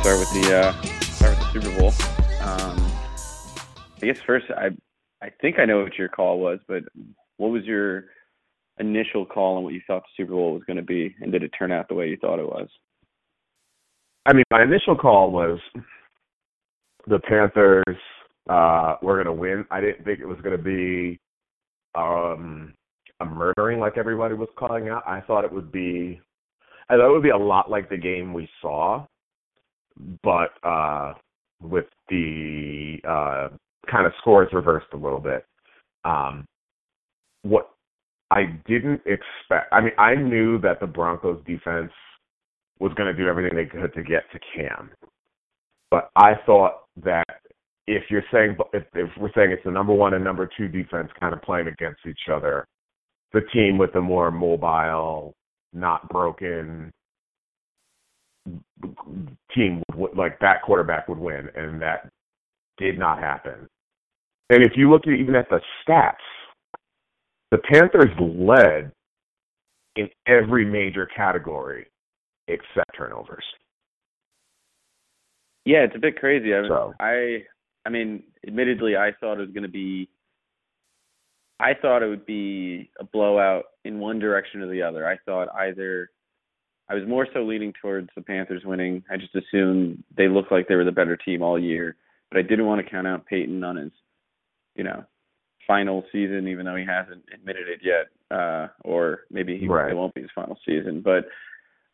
[0.00, 0.72] start with the uh,
[1.12, 1.92] start with the Super Bowl.
[2.40, 2.92] Um,
[4.02, 4.68] I guess first, I
[5.22, 6.84] I think I know what your call was, but
[7.36, 8.04] what was your
[8.78, 11.42] initial call on what you thought the Super Bowl was going to be, and did
[11.42, 12.68] it turn out the way you thought it was?
[14.24, 15.58] I mean, my initial call was
[17.06, 17.98] the Panthers
[18.48, 19.66] uh, were going to win.
[19.70, 21.18] I didn't think it was going to be
[21.94, 22.72] um,
[23.20, 25.02] a murdering like everybody was calling out.
[25.06, 26.20] I thought it would be,
[26.88, 29.06] I thought it would be a lot like the game we saw,
[30.22, 31.14] but uh,
[31.62, 33.48] with the uh,
[33.90, 35.44] kind of scores reversed a little bit.
[36.04, 36.46] Um,
[37.42, 37.70] what
[38.30, 41.92] I didn't expect, I mean, I knew that the Broncos defense
[42.78, 44.90] was going to do everything they could to get to Cam,
[45.90, 47.40] but I thought that
[47.86, 51.10] if you're saying if, if we're saying it's the number one and number two defense
[51.18, 52.66] kind of playing against each other,
[53.32, 55.34] the team with the more mobile,
[55.72, 56.92] not broken
[59.54, 62.08] team would, like that quarterback would win, and that
[62.78, 63.68] did not happen.
[64.48, 66.14] And if you look at even at the stats,
[67.50, 68.92] the Panthers led
[69.96, 71.86] in every major category
[72.48, 73.44] except turnovers.
[75.64, 76.54] Yeah, it's a bit crazy.
[76.54, 77.44] I, So- I,
[77.86, 80.08] I mean, admittedly, I thought it was going to be.
[81.60, 85.06] I thought it would be a blowout in one direction or the other.
[85.06, 86.10] I thought either.
[86.90, 89.04] I was more so leaning towards the Panthers winning.
[89.08, 91.94] I just assumed they looked like they were the better team all year,
[92.30, 93.92] but I didn't want to count out Peyton on his,
[94.74, 95.04] you know,
[95.68, 99.92] final season, even though he hasn't admitted it yet, uh, or maybe he Right.
[99.92, 101.00] it won't be his final season.
[101.00, 101.28] But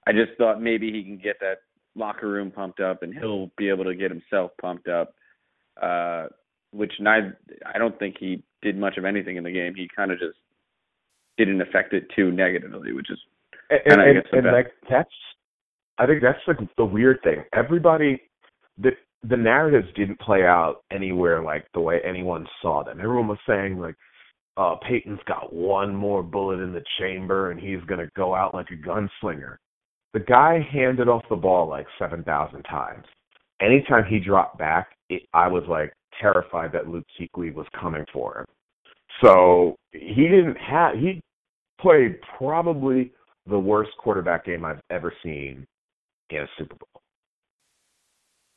[0.07, 1.59] I just thought maybe he can get that
[1.95, 5.15] locker room pumped up and he'll be able to get himself pumped up.
[5.81, 6.29] Uh,
[6.71, 9.75] which neither, I don't think he did much of anything in the game.
[9.75, 10.39] He kind of just
[11.37, 13.19] didn't affect it too negatively, which is
[13.71, 15.11] And, And and, and, guess the and best- like that's,
[15.99, 17.45] I think that's like the weird thing.
[17.53, 18.21] Everybody,
[18.79, 18.91] the
[19.23, 23.01] the narratives didn't play out anywhere like the way anyone saw them.
[23.01, 23.97] Everyone was saying like,
[24.57, 28.69] uh, Peyton's got one more bullet in the chamber and he's gonna go out like
[28.71, 29.57] a gunslinger.
[30.13, 33.05] The guy handed off the ball like seven thousand times.
[33.61, 38.39] Anytime he dropped back, it, I was like terrified that Luke Kuechly was coming for
[38.41, 38.47] him.
[39.23, 41.21] So he didn't have he
[41.81, 43.13] played probably
[43.49, 45.67] the worst quarterback game I've ever seen
[46.31, 47.03] in a Super Bowl.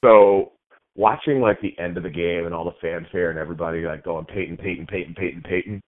[0.03, 0.53] So
[0.95, 4.25] watching like the end of the game and all the fanfare and everybody like going
[4.25, 5.81] Peyton, Peyton, Peyton, Peyton, Peyton.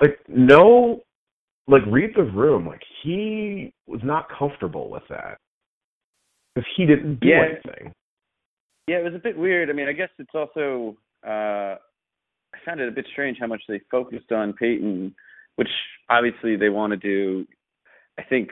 [0.00, 1.02] Like no
[1.68, 2.66] like read the room.
[2.66, 5.36] Like he was not comfortable with that.
[6.54, 7.44] Because he didn't do Yeah.
[7.44, 7.92] anything.
[8.88, 9.70] Yeah, it was a bit weird.
[9.70, 10.96] I mean, I guess it's also
[11.26, 11.76] uh
[12.54, 15.14] I found it a bit strange how much they focused on Peyton,
[15.56, 15.68] which
[16.08, 17.46] obviously they want to do.
[18.18, 18.50] I think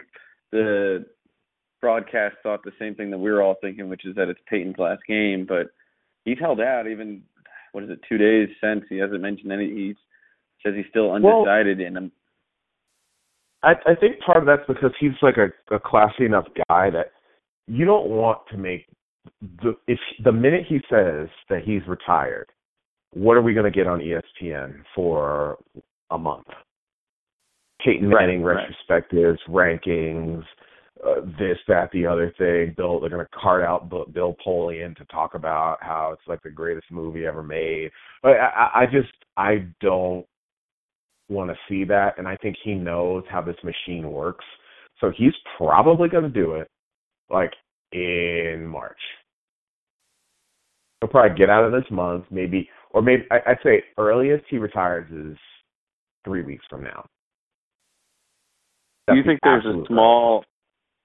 [0.53, 1.05] the
[1.81, 4.79] broadcast thought the same thing that we were all thinking, which is that it's Peyton's
[4.79, 5.69] last game, but
[6.25, 7.23] he's held out even
[7.73, 9.95] what is it, two days since he hasn't mentioned any he
[10.63, 12.13] says he's still undecided and I'm
[13.63, 17.13] I I think part of that's because he's like a, a classy enough guy that
[17.67, 18.87] you don't want to make
[19.63, 22.51] the if the minute he says that he's retired,
[23.13, 25.59] what are we going to get on ESPN for
[26.11, 26.47] a month?
[27.85, 28.67] Peyton Right, Manning right.
[28.89, 30.43] retrospectives, rankings,
[31.07, 32.75] uh, this, that, the other thing.
[32.77, 36.43] Bill, they're going to cart out Bill, Bill Polian to talk about how it's like
[36.43, 37.91] the greatest movie ever made.
[38.23, 40.27] But I, I- I just I don't
[41.29, 44.45] want to see that, and I think he knows how this machine works.
[45.01, 46.69] So he's probably going to do it
[47.31, 47.53] like
[47.93, 48.99] in March.
[51.01, 54.59] He'll probably get out of this month, maybe, or maybe I, I'd say earliest he
[54.59, 55.39] retires is
[56.25, 57.07] three weeks from now.
[59.11, 60.45] Do you think there's a small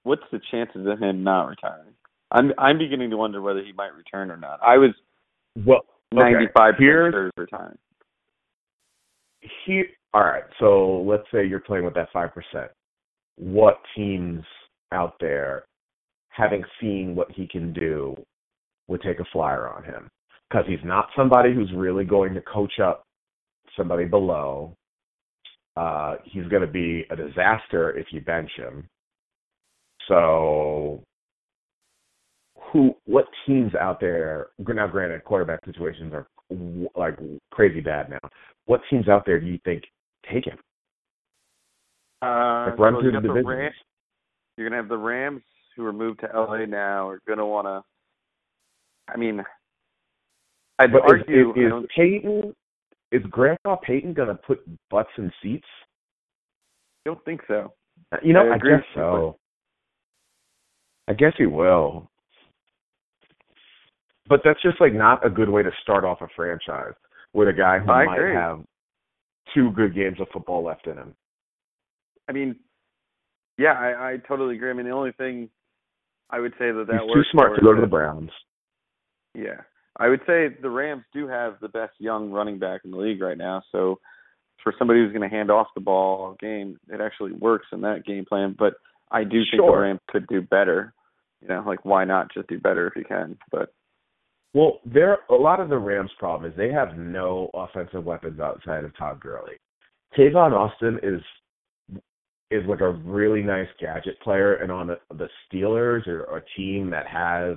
[0.04, 1.92] what's the chances of him not retiring?
[2.30, 4.60] I'm I'm beginning to wonder whether he might return or not.
[4.62, 4.90] I was.
[5.64, 7.78] Well, okay, ninety five here's- percent sure he's retiring.
[9.64, 9.82] he
[10.14, 12.70] all right so let's say you're playing with that five percent
[13.36, 14.42] what teams
[14.92, 15.64] out there
[16.28, 18.14] having seen what he can do
[18.88, 20.08] would take a flyer on him
[20.48, 23.04] because he's not somebody who's really going to coach up
[23.76, 24.74] somebody below
[25.76, 28.88] uh he's going to be a disaster if you bench him
[30.08, 31.02] so
[32.72, 36.26] who what teams out there now granted quarterback situations are
[36.94, 37.18] like
[37.50, 38.30] crazy bad now
[38.66, 39.84] what teams out there do you think
[40.30, 40.58] take him?
[42.22, 43.46] Uh, Like run well, through the got divisions.
[43.46, 43.72] Ram-
[44.56, 45.42] you're gonna have the Rams
[45.76, 47.82] who are moved to LA now are gonna wanna
[49.08, 49.42] I mean
[50.78, 52.54] I'd But is, argue is, is don't Peyton
[53.12, 54.60] is Grandpa Peyton gonna put
[54.90, 55.66] butts in seats?
[57.04, 57.72] I don't think so.
[58.22, 59.38] You know, I I, agree guess so.
[61.08, 62.10] I guess he will.
[64.28, 66.94] But that's just like not a good way to start off a franchise
[67.32, 68.34] with a guy who I might agree.
[68.34, 68.60] have
[69.54, 71.14] two good games of football left in him.
[72.28, 72.56] I mean,
[73.56, 74.70] yeah, I, I totally agree.
[74.70, 75.48] I mean, the only thing
[76.28, 78.30] I would say that that He's too smart to go to the Browns.
[79.34, 79.60] Yeah,
[79.98, 83.20] I would say the Rams do have the best young running back in the league
[83.20, 83.62] right now.
[83.72, 83.98] So
[84.62, 87.80] for somebody who's going to hand off the ball all game, it actually works in
[87.82, 88.54] that game plan.
[88.58, 88.74] But
[89.10, 90.92] I do think the Rams could do better.
[91.40, 93.38] You know, like why not just do better if you can?
[93.50, 93.72] But
[94.54, 98.84] Well, there a lot of the Rams' problem is they have no offensive weapons outside
[98.84, 99.54] of Todd Gurley.
[100.18, 101.20] Tavon Austin is
[102.50, 106.90] is like a really nice gadget player, and on the, the Steelers or a team
[106.90, 107.56] that has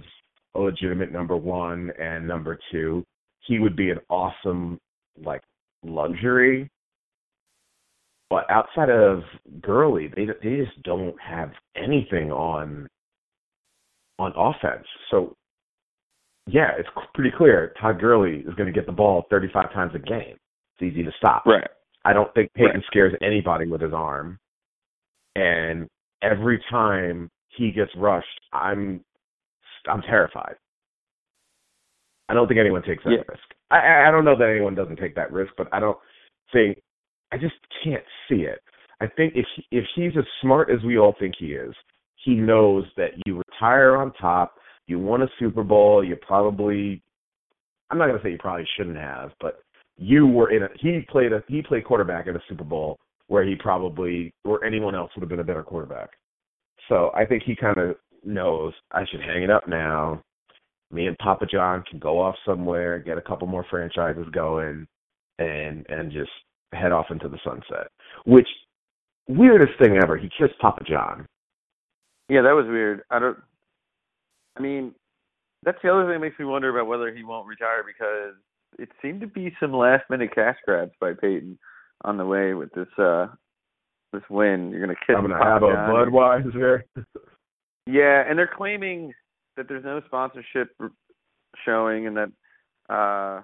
[0.56, 3.04] a legitimate number one and number two,
[3.42, 4.80] he would be an awesome
[5.24, 5.42] like
[5.84, 6.70] luxury.
[8.30, 9.22] But outside of
[9.62, 12.88] Gurley, they they just don't have anything on
[14.20, 14.86] on offense.
[15.10, 15.34] So
[16.48, 20.00] yeah, it's pretty clear Todd Gurley is going to get the ball 35 times a
[20.00, 20.36] game.
[20.80, 21.46] It's easy to stop.
[21.46, 21.68] right,
[22.06, 22.84] I don't think Peyton Right.
[22.88, 24.40] scares anybody with his arm.
[25.36, 25.88] And
[26.22, 29.02] every time he gets rushed, I'm
[29.90, 30.56] I'm terrified.
[32.30, 33.24] I don't think anyone takes that Yeah.
[33.28, 33.56] risk.
[33.72, 35.98] I- I don't know that anyone doesn't take that risk, but I don't
[36.52, 36.82] think
[37.32, 38.62] I just can't see it.
[39.02, 41.76] I think if he, if he's as smart as we all think he is,
[42.16, 47.02] he knows that you retire on top, you won a Super Bowl, you probably
[47.92, 49.64] I'm not going to say you probably shouldn't have, but
[49.98, 53.44] you were in a he played a he played quarterback in a Super Bowl where
[53.44, 56.10] he probably or anyone else would have been a better quarterback.
[56.88, 60.22] So I think he kind of knows I should hang it up now.
[60.92, 64.88] Me and Papa John can go off somewhere, get a couple more franchises going,
[65.38, 66.32] and and just
[66.74, 67.88] head off into the sunset.
[68.26, 68.48] Which
[69.28, 71.26] weirdest thing ever, he kissed Papa John.
[72.30, 73.02] yeah, that was weird.
[73.12, 73.38] I don't.
[74.58, 74.94] I mean,
[75.64, 78.36] that's the other thing that makes me wonder about whether he won't retire because
[78.78, 81.58] it seemed to be some last minute cash grabs by Peyton
[82.04, 83.28] on the way with this uh
[84.12, 84.72] this win.
[84.72, 86.12] You're gonna kiss I'm gonna Papa have a John.
[86.12, 86.82] Budweiser.
[87.90, 89.14] Yeah, and they're claiming
[89.58, 90.70] that there's no sponsorship
[91.66, 92.32] showing, and that
[92.94, 93.42] uh,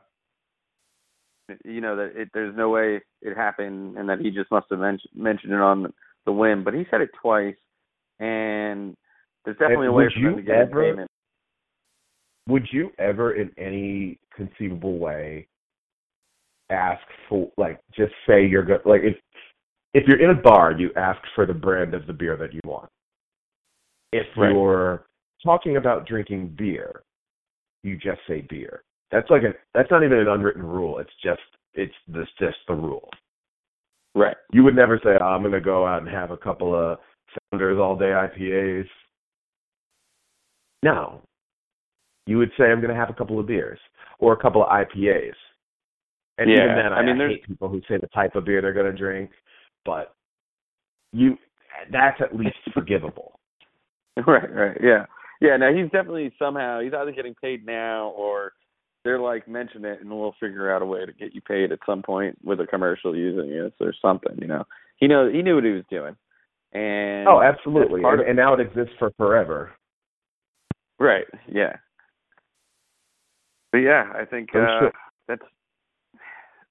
[1.63, 4.79] you know that it, there's no way it happened, and that he just must have
[4.79, 5.91] mentioned mentioned it on
[6.25, 6.63] the win.
[6.63, 7.55] But he said it twice,
[8.19, 8.95] and
[9.45, 11.09] there's definitely And a way for them you to get ever- payment.
[12.47, 15.47] would you ever in any conceivable way
[16.69, 19.15] ask for like just say you're good like if
[19.93, 22.59] if you're in a bar you ask for the brand of the beer that you
[22.65, 22.89] want
[24.15, 24.51] if Right.
[24.51, 25.05] you're
[25.43, 27.03] talking about drinking beer
[27.83, 31.41] you just say beer that's like a that's not even an unwritten rule it's just
[31.73, 33.09] it's this just the rule
[34.15, 34.37] Right.
[34.53, 36.97] you would never say oh, i'm going to go out and have a couple of
[37.51, 38.87] founders all day ipas
[40.83, 41.21] no
[42.27, 43.77] you would say I'm going to have a couple of beers
[44.17, 45.35] or a couple of IPAs.
[46.39, 48.35] And Yeah, even then, I I, mean, I there's- hate people who say the type
[48.35, 49.29] of beer they're going to drink,
[49.85, 50.15] but
[51.13, 51.37] you
[51.91, 53.34] that's at least forgivable.
[54.27, 54.51] Right.
[54.53, 54.77] Right.
[54.81, 55.05] Yeah.
[55.41, 55.57] Yeah.
[55.57, 58.53] Now he's definitely somehow he's either getting paid now or
[59.03, 61.79] they're like mention it and we'll figure out a way to get you paid at
[61.85, 64.37] some point with a commercial using it or something.
[64.39, 64.63] You know,
[64.97, 66.15] he knows he knew what he was doing.
[66.73, 68.01] And oh, absolutely.
[68.03, 69.71] And, of- and now it exists for forever.
[70.99, 71.25] Right.
[71.51, 71.75] Yeah.
[73.71, 74.91] But yeah, I think uh, sure-
[75.27, 75.41] that's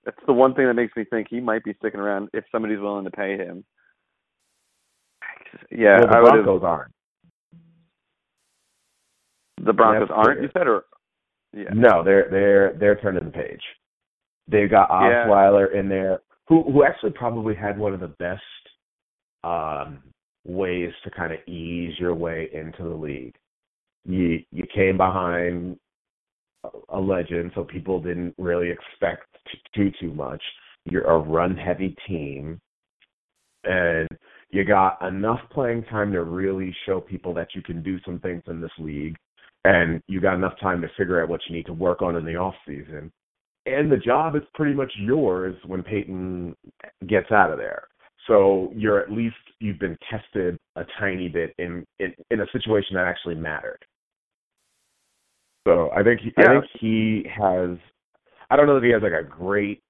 [0.04, 2.80] that's the one thing that makes me think he might be sticking around if somebody's
[2.80, 3.64] willing to pay him.
[5.70, 6.20] Yeah, well, the I.
[6.42, 6.93] Broncos aren't.
[9.64, 10.42] The Broncos aren't.
[10.42, 10.84] You said, or
[11.52, 13.62] yeah, No, they're they're they're turning the page.
[14.48, 15.26] They've got Yeah.
[15.26, 18.42] Osweiler in there, who who actually probably had one of the best
[19.44, 20.02] um,
[20.46, 23.34] ways to kind of ease your way into the league.
[24.04, 25.78] You you came behind
[26.64, 30.42] a- a legend, so people didn't really expect to do too much.
[30.84, 32.60] You're a run heavy team,
[33.64, 34.08] and
[34.50, 38.42] you got enough playing time to really show people that you can do some things
[38.46, 39.16] in this league
[39.64, 42.24] and you got enough time to figure out what you need to work on in
[42.24, 43.10] the off season.
[43.66, 46.54] And the job is pretty much yours when Peyton
[47.06, 47.88] gets out of there.
[48.26, 52.96] So you're at least you've been tested a tiny bit in in, in a situation
[52.96, 53.84] that actually mattered.
[55.66, 57.78] So I think he, I think he has.
[58.50, 59.82] I don't know that he has like a great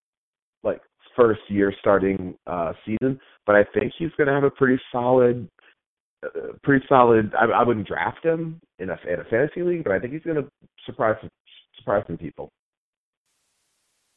[0.62, 0.80] like
[1.16, 5.48] first year starting uh season, but I think he's going to have a pretty solid
[6.24, 7.32] uh, pretty solid.
[7.38, 10.22] I, I wouldn't draft him in a in a fantasy league, but I think he's
[10.22, 10.48] going to
[10.86, 11.16] surprise
[11.78, 12.50] surprise some people.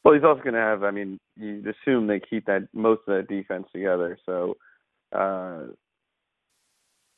[0.04, 0.84] Well, he's also going to have.
[0.84, 4.18] I mean, you'd assume they keep that most of that defense together.
[4.24, 4.56] So,
[5.14, 5.64] uh,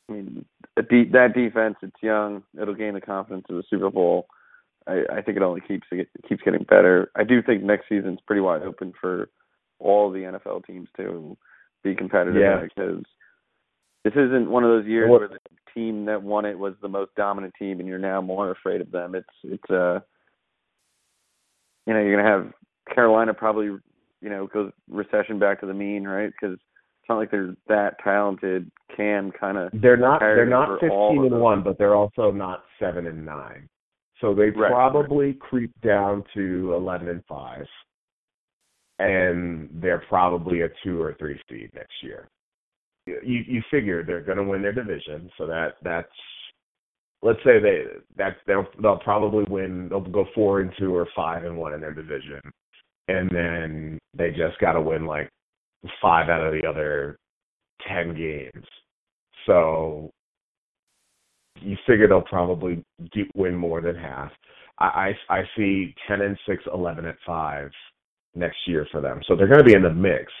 [0.09, 0.45] I mean,
[0.75, 2.43] de- that defense, it's young.
[2.59, 4.25] It'll gain the confidence of the Super Bowl.
[4.87, 7.11] I, I think it only keeps it keeps getting better.
[7.15, 9.29] I do think next season's pretty wide open for
[9.79, 11.37] all the NFL teams to
[11.83, 12.61] be competitive Yeah.
[12.61, 13.03] because
[14.03, 15.39] this isn't one of those years What- where the
[15.73, 18.91] team that won it was the most dominant team and you're now more afraid of
[18.91, 19.15] them.
[19.15, 19.99] It's it's uh
[21.87, 22.53] you know, you're going to have
[22.93, 26.31] Carolina probably, you know, goes recession back to the mean, right?
[26.39, 28.69] Cuz it's not like they're that talented.
[28.95, 33.07] Can kind of They're not they're not fifteen and one, but they're also not seven
[33.07, 33.69] and nine.
[34.19, 37.67] So they Right, probably creep down to eleven and five.
[38.99, 42.29] And they're probably a two or three seed next year.
[43.23, 46.07] You you figure they're gonna win their division, so that that's
[47.21, 47.83] let's say they
[48.17, 51.81] that they'll they'll probably win they'll go four and two or five and one in
[51.81, 52.41] their division.
[53.07, 55.29] And then they just gotta win like
[56.01, 57.17] five out of the other
[57.87, 58.65] ten games.
[59.45, 60.11] So
[61.59, 64.31] you figure they'll probably do, win more than half.
[64.79, 67.71] I, I I see ten and six, eleven at five
[68.35, 69.21] next year for them.
[69.27, 70.31] So they're going to be in the mix,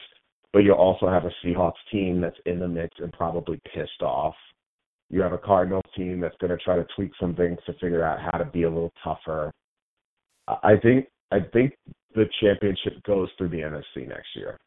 [0.53, 4.35] but you'll also have a Seahawks team that's in the mix and probably pissed off.
[5.09, 8.03] You have a Cardinals team that's going to try to tweak some things to figure
[8.03, 9.51] out how to be a little tougher.
[10.47, 11.73] I I think I think
[12.15, 14.57] the championship goes through the NFC next year.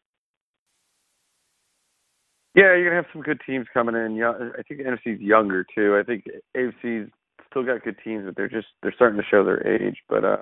[2.55, 4.15] Yeah, you're gonna have some good teams coming in.
[4.15, 5.99] Yeah, I think the NFC's younger too.
[5.99, 6.25] I think
[6.57, 7.11] AFC's
[7.51, 9.97] still got good teams, but they're just they're starting to show their age.
[10.09, 10.37] But uh,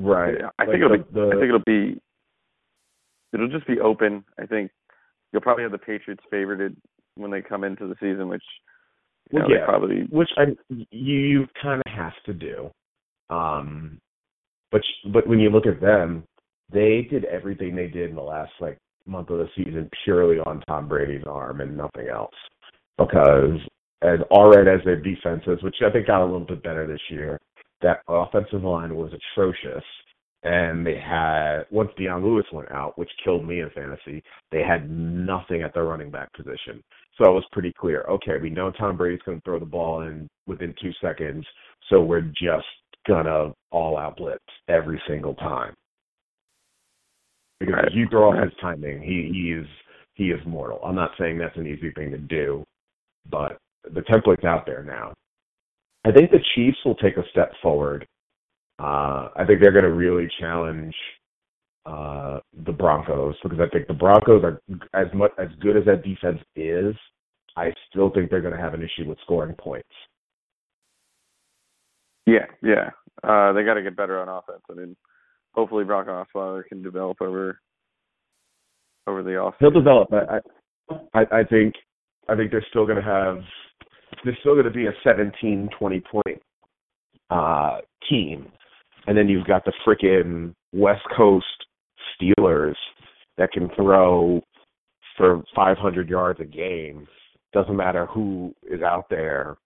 [0.00, 0.34] Right.
[0.58, 1.04] I think Like it'll be.
[1.12, 2.00] the- I think it'll be.
[3.34, 4.24] It'll just be open.
[4.38, 4.70] I think
[5.32, 6.76] you'll probably have the Patriots favorited
[7.16, 8.44] when they come into the season, which
[9.30, 9.64] you Well, know, yeah.
[9.64, 12.70] probably which I you you kind of have to do.
[13.30, 14.00] Um,
[14.70, 16.24] but but when you look at them,
[16.72, 20.62] they did everything they did in the last like month of the season purely on
[20.68, 22.34] Tom Brady's arm and nothing else.
[22.96, 23.58] Because
[24.02, 27.40] as already as their defenses, which I think got a little bit better this year,
[27.82, 29.84] that offensive line was atrocious.
[30.44, 34.22] And they had once Dion Lewis went out, which killed me in fantasy,
[34.52, 36.82] they had nothing at their running back position.
[37.16, 38.02] So it was pretty clear.
[38.02, 41.46] Okay, we know Tom Brady's going to throw the ball in within two seconds,
[41.88, 42.66] so we're just
[43.06, 45.74] gonna all out blitz every single time.
[47.60, 47.92] Because Right.
[47.92, 49.66] you throw off his timing, he he is
[50.14, 50.80] he is mortal.
[50.84, 52.64] I'm not saying that's an easy thing to do,
[53.30, 55.12] but the template's out there now.
[56.04, 58.06] I think the Chiefs will take a step forward.
[58.78, 60.94] Uh, I think they're going to really challenge
[61.86, 64.60] uh, the Broncos because I think the Broncos are
[64.94, 66.94] as much as good as that defense is.
[67.56, 69.88] I still think they're going to have an issue with scoring points.
[72.26, 72.90] Yeah, yeah.
[73.22, 74.62] Uh, they got to get better on offense.
[74.70, 74.96] I mean,
[75.52, 77.60] hopefully Brock Osweiler can develop over
[79.06, 79.54] over the off.
[79.60, 80.08] He'll develop.
[80.12, 80.40] I,
[81.14, 81.74] I, I think,
[82.28, 83.38] I think they're still going to have.
[84.24, 86.42] They're still going to be a 17, 20 point
[87.30, 87.78] uh,
[88.08, 88.46] team,
[89.06, 91.46] and then you've got the frickin' West Coast
[92.14, 92.76] Steelers
[93.36, 94.40] that can throw
[95.16, 97.06] for 500 yards a game.
[97.52, 99.56] Doesn't matter who is out there.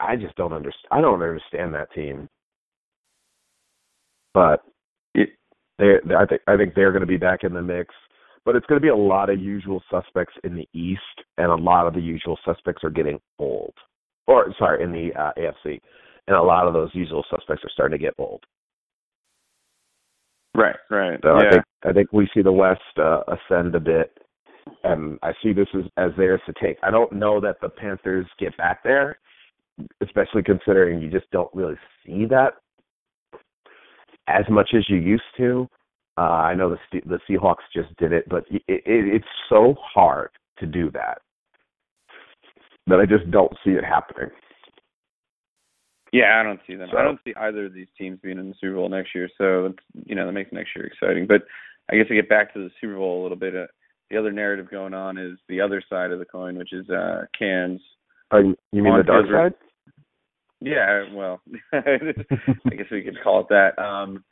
[0.00, 0.88] I just don't understand.
[0.90, 2.28] I don't understand that team.
[4.34, 4.62] But
[5.14, 5.26] they,
[5.78, 7.94] they I think I think they're going to be back in the mix.
[8.44, 11.02] But it's going to be a lot of usual suspects in the East,
[11.36, 13.74] and a lot of the usual suspects are getting old.
[14.26, 15.80] Or sorry, in the uh, AFC,
[16.28, 18.44] and a lot of those usual suspects are starting to get old.
[20.54, 21.18] Right, right.
[21.22, 21.46] So yeah.
[21.46, 24.16] I think I think we see the West uh, ascend a bit,
[24.84, 26.76] and I see this as, as theirs to take.
[26.82, 29.18] I don't know that the Panthers get back there,
[30.02, 32.54] especially considering you just don't really see that
[34.26, 35.66] as much as you used to.
[36.18, 40.30] Uh, I know the the Seahawks just did it, but it, it, it's so hard
[40.58, 41.18] to do that
[42.88, 44.30] that I just don't see it happening.
[46.12, 46.88] Yeah, I don't see them.
[46.90, 49.28] So- I don't see either of these teams being in the Super Bowl next year.
[49.38, 49.74] So
[50.06, 51.26] you know that makes next year exciting.
[51.26, 51.42] But
[51.90, 53.66] I guess to get back to the Super Bowl a little bit, uh,
[54.10, 57.22] the other narrative going on is the other side of the coin, which is uh
[57.38, 57.80] Cam's.
[58.30, 59.54] Are you, you mean the dark side?
[60.60, 61.40] Yeah, well,
[61.72, 61.80] I
[62.70, 63.78] guess we could call it that.
[63.78, 64.24] Um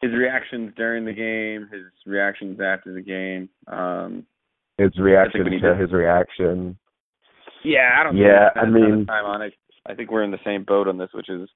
[0.00, 3.48] his reactions during the game, his reactions after the game.
[3.66, 4.26] Um
[4.78, 6.76] His reaction to his reaction.
[7.64, 8.16] Yeah, I don't.
[8.16, 9.54] Yeah, I we spend a ton of mean- time on it.
[9.86, 11.48] I think we're in the same boat on this, which is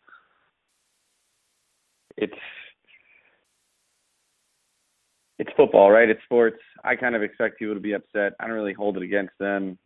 [2.17, 2.33] it's
[5.39, 6.09] it's football, right?
[6.11, 6.59] It's sports.
[6.85, 8.33] I kind of expect people to be upset.
[8.41, 9.79] I don't really hold it against them.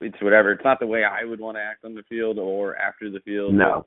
[0.00, 0.52] It's whatever.
[0.52, 3.20] It's not the way I would want to act on the field or after the
[3.20, 3.54] field.
[3.54, 3.84] No.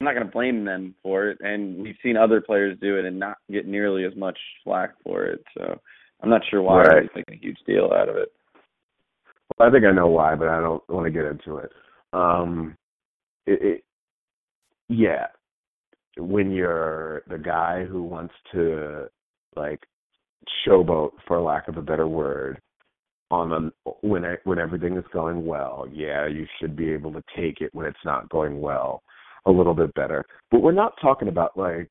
[0.00, 3.04] I'm not going to blame them for it, and we've seen other players do it
[3.04, 5.44] and not get nearly as much flack for it.
[5.56, 5.78] So
[6.22, 7.08] I'm not sure why Right.
[7.14, 8.32] they make a huge deal out of it.
[9.58, 11.70] Well, I think I know why, but I don't want to get into it.
[12.12, 12.76] Um,
[13.46, 13.84] it,
[14.88, 15.26] yeah,
[16.16, 19.06] when you're the guy who wants to
[19.56, 19.80] like
[20.66, 22.60] showboat, for lack of a better word,
[23.30, 25.86] on a, when when everything is going well.
[25.90, 29.02] Yeah, you should be able to take it when it's not going well
[29.46, 30.24] a little bit better.
[30.50, 31.90] But we're not talking about like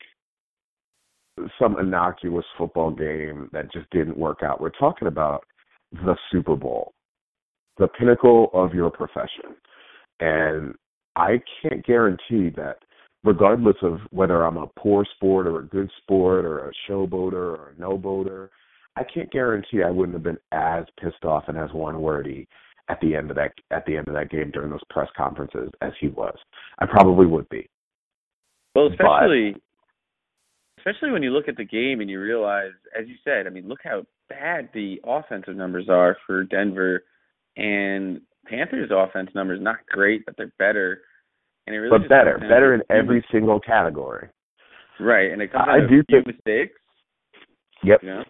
[1.60, 4.62] some innocuous football game that just didn't work out.
[4.62, 5.43] We're talking about
[5.91, 6.93] the Super Bowl,
[7.77, 9.55] the pinnacle of your profession.
[10.20, 10.75] And
[11.15, 12.77] I can't guarantee that
[13.24, 17.74] regardless of whether I'm a poor sport or a good sport or a showboater or
[17.75, 18.50] a no boater,
[18.96, 22.48] I can't guarantee I wouldn't have been as pissed off and as one wordy
[22.89, 25.70] at the end of that at the end of that game during those press conferences
[25.82, 26.36] as he was.
[26.80, 27.70] I probably would be.
[28.75, 29.62] Well, especially but,
[30.80, 33.68] especially when you look at the game and you realize, as you said, I mean,
[33.68, 37.03] look how bad the offensive numbers are for Denver,
[37.56, 41.01] and Panthers' offense numbers not great, but they're better.
[41.67, 44.29] And it really but better, better in every single category.
[45.00, 46.74] Right, and it comes I out do think, mistakes.
[47.83, 48.00] Yep.
[48.03, 48.24] You know?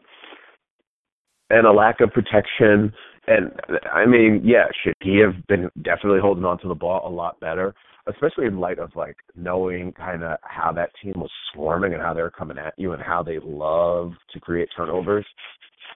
[1.50, 2.94] And a lack of protection.
[3.28, 3.52] And
[3.92, 7.40] I mean, yeah, should he have been definitely holding on to the ball a lot
[7.40, 7.74] better,
[8.08, 12.14] especially in light of like knowing kind of how that team was swarming and how
[12.14, 15.26] they were coming at you and how they love to create turnovers.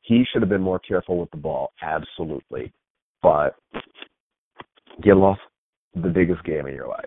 [0.03, 2.71] He should have been more careful with the ball, absolutely.
[3.25, 3.55] But
[5.03, 5.41] you lost
[5.95, 7.05] the biggest game in your life.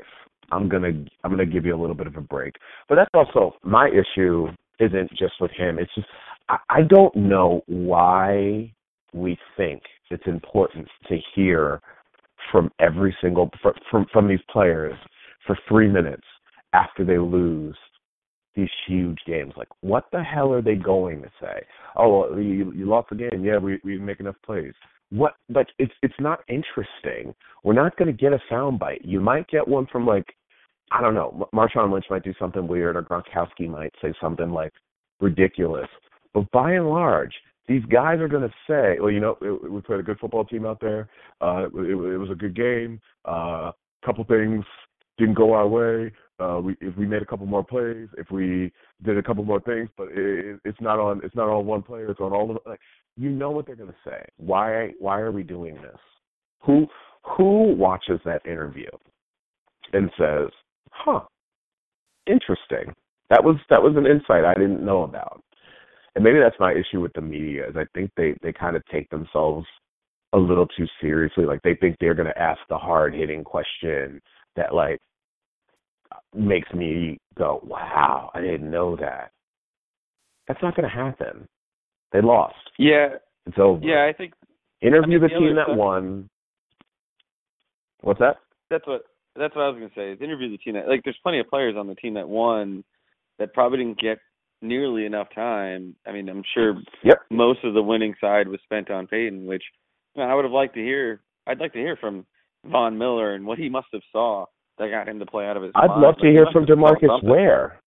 [0.50, 0.88] I'm gonna
[1.22, 2.56] I'm gonna give you a little bit of a break.
[2.88, 4.48] But that's also my issue
[4.80, 5.78] isn't just with him.
[5.78, 6.08] It's just
[6.48, 8.72] I, I don't know why
[9.12, 11.80] we think it's important to hear
[12.50, 13.48] from every single
[13.88, 14.98] from from these players
[15.46, 16.26] for three minutes
[16.72, 17.76] after they lose
[18.56, 19.52] these huge games.
[19.56, 21.64] Like, what the hell are they going to say?
[21.95, 23.45] Oh, well, you you lost the game.
[23.45, 24.75] Yeah, we we make enough plays
[25.10, 27.34] what but it's it's not interesting.
[27.64, 29.00] We're not going to get a soundbite.
[29.02, 30.26] You might get one from like
[30.90, 34.73] I don't know, Marshawn Lynch might do something weird, or Gronkowski might say something like
[35.21, 35.88] ridiculous.
[36.32, 37.34] But by and large,
[37.66, 40.64] these guys are going to say, "Well, you know, we played a good football team
[40.64, 41.08] out there.
[41.40, 43.00] Uh, it, it was a good game.
[43.26, 43.73] A uh,
[44.04, 44.64] couple things
[45.18, 46.12] didn't go our way.
[46.40, 49.60] Uh, we if we made a couple more plays, if we did a couple more
[49.60, 52.58] things, but it, it's not on it's not on one player, it's on all of
[52.64, 52.80] like
[53.19, 54.25] you know what they're going to say.
[54.37, 55.99] Why why are we doing this?
[56.65, 56.87] Who
[57.37, 58.89] who watches that interview
[59.93, 60.50] and says,
[60.91, 61.23] "Huh,
[62.26, 62.95] interesting.
[63.31, 65.43] That was that was an insight I didn't know about."
[66.15, 68.87] And maybe that's my issue with the media is I think they they kind of
[68.87, 69.67] take themselves
[70.33, 71.45] a little too seriously.
[71.45, 74.21] Like they think they're going to ask the hard hitting question
[74.54, 75.00] that like
[76.35, 79.33] makes me go, "Wow, I didn't know that."
[80.47, 81.49] That's not going to happen.
[82.12, 82.54] They lost.
[82.78, 83.16] Yeah.
[83.47, 83.84] It's over.
[83.84, 84.34] Yeah, I think
[84.82, 86.28] interview I mean, the, the team that stuff, won.
[88.02, 88.36] What's that?
[88.71, 89.02] That's what
[89.36, 90.12] that's what I was gonna say.
[90.12, 92.84] Is interview the team that like there's plenty of players on the team that won
[93.38, 94.18] that probably didn't get
[94.60, 95.94] nearly enough time.
[96.06, 97.18] I mean, I'm sure yep.
[97.30, 99.62] most of the winning side was spent on Peyton, which
[100.14, 101.21] you know, I would have liked to hear.
[101.47, 102.26] I'd like to hear from
[102.66, 104.47] Von Miller and what he must have saw
[104.78, 105.73] that got him to play out of his.
[105.75, 106.02] I'd mind.
[106.02, 107.80] love to like, hear from DeMarcus Ware.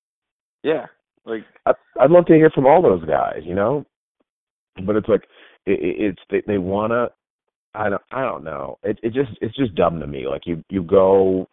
[0.63, 0.85] Yeah,
[1.25, 3.41] like I'd love to hear from all those guys.
[3.43, 3.85] You know,
[4.85, 5.23] but it's like
[5.65, 7.09] it, it's they, they want to.
[7.73, 8.01] I don't.
[8.11, 8.77] I don't know.
[8.83, 10.27] It it just it's just dumb to me.
[10.27, 11.47] Like you you go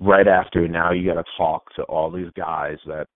[0.00, 3.06] right after now you got to talk to all these guys that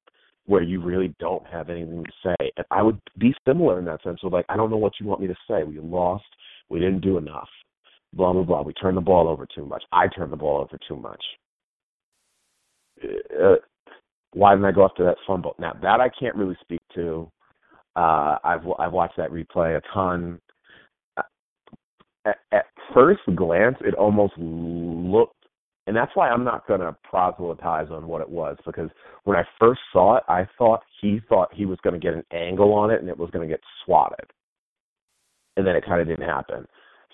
[0.46, 2.50] where you really don't have anything to say.
[2.56, 4.20] And I would be similar in that sense.
[4.22, 5.62] So like I don't know what you want me to say.
[5.64, 6.24] We lost.
[6.70, 7.48] We didn't do enough.
[8.14, 8.62] Blah blah blah.
[8.62, 9.82] We turned the ball over too much.
[9.92, 11.22] I turned the ball over too much.
[13.02, 13.56] Uh,
[14.32, 15.54] why didn't I go after that fumble?
[15.58, 17.30] Now that I can't really speak to.
[17.98, 20.40] Uh, I've I've watched that replay a ton.
[22.24, 25.46] At, at first glance, it almost looked,
[25.88, 28.88] and that's why I'm not going to proselytize on what it was because
[29.24, 32.24] when I first saw it, I thought he thought he was going to get an
[32.32, 34.30] angle on it and it was going to get swatted,
[35.56, 36.68] and then it kind of didn't happen.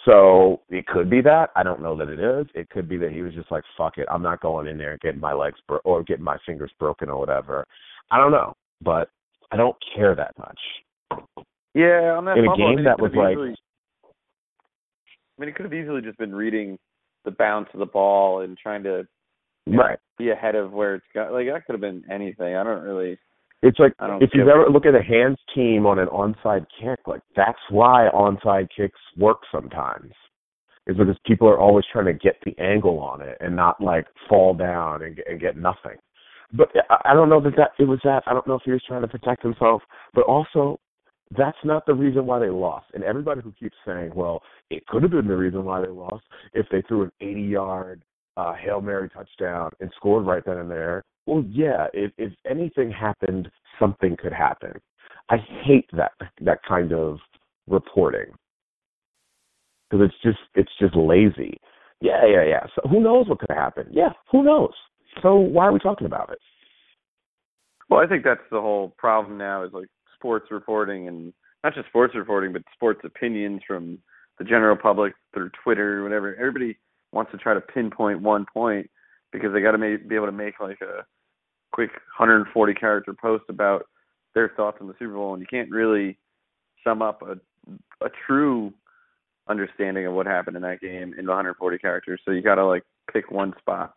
[0.05, 1.49] So it could be that.
[1.57, 2.47] I don't know that it is.
[2.55, 4.93] It could be that he was just like, "Fuck it, I'm not going in there
[4.93, 7.65] and getting my legs bro- or getting my fingers broken or whatever."
[8.11, 9.09] I don't know, but
[9.55, 10.59] I don't care that much.
[11.75, 13.33] Yeah, on that in a game I mean, that was like.
[13.33, 13.55] Easily,
[14.03, 16.77] I mean, it could have easily just been reading
[17.25, 19.07] the bounce of the ball and trying to
[19.69, 19.93] right.
[19.93, 21.33] know, be ahead of where it's got.
[21.33, 22.57] Like that could have been anything.
[22.57, 23.17] I don't really.
[23.63, 26.67] It's like I don't if you ever look at a hands team on an onside
[26.81, 30.13] kick, like that's why onside kicks work sometimes.
[30.89, 34.07] Is because people are always trying to get the angle on it and not like
[34.29, 35.97] fall down and, and get nothing
[36.53, 36.69] but
[37.05, 38.23] I don't know that that it was that.
[38.27, 40.79] I don't know if he was trying to protect himself, but also
[41.37, 42.87] that's not the reason why they lost.
[42.95, 46.25] And everybody who keeps saying, "Well, it could have been the reason why they lost
[46.53, 48.03] if they threw an 80-yard
[48.37, 51.05] uh, hail mary touchdown and scored right then and there.
[51.27, 54.73] Well, yeah, if if anything happened, something could happen.
[55.31, 57.19] I hate that that kind of
[57.67, 58.35] reporting
[59.89, 61.59] because it's just it's just lazy.
[62.01, 62.67] Yeah, yeah, yeah.
[62.75, 63.87] So who knows what could happen?
[63.91, 64.75] Yeah, who knows?
[65.23, 66.39] So why are we talking about it?
[67.89, 71.89] Well, I think that's the whole problem now is like sports reporting and not just
[71.89, 73.99] sports reporting, but sports opinions from
[74.39, 76.35] the general public through Twitter, or whatever.
[76.37, 76.77] Everybody
[77.13, 78.91] wants to try to pinpoint one point
[79.33, 81.05] because they got to be able to make like a
[81.73, 83.87] quick 140 character post about
[84.35, 86.19] their thoughts on the Super Bowl, and you can't really
[86.83, 87.37] sum up a
[88.05, 88.73] a true
[89.49, 92.21] understanding of what happened in that game in 140 characters.
[92.25, 93.95] So you got to like pick one spot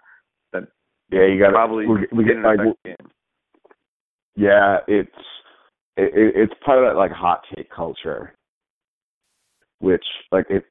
[1.11, 2.59] yeah, you got probably we, we get like
[4.35, 5.09] yeah, it's
[5.95, 8.33] it, it's part of that like hot take culture,
[9.79, 10.65] which like it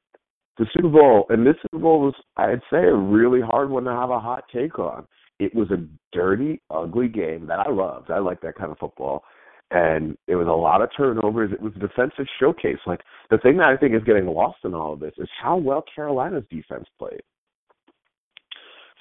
[0.57, 3.91] the Super Bowl and this Super Bowl was I'd say a really hard one to
[3.91, 5.05] have a hot take on.
[5.39, 8.09] It was a dirty, ugly game that I loved.
[8.09, 9.23] I like that kind of football.
[9.69, 11.51] And it was a lot of turnovers.
[11.51, 12.79] It was a defensive showcase.
[12.87, 15.57] Like the thing that I think is getting lost in all of this is how
[15.57, 17.21] well Carolina's defense played.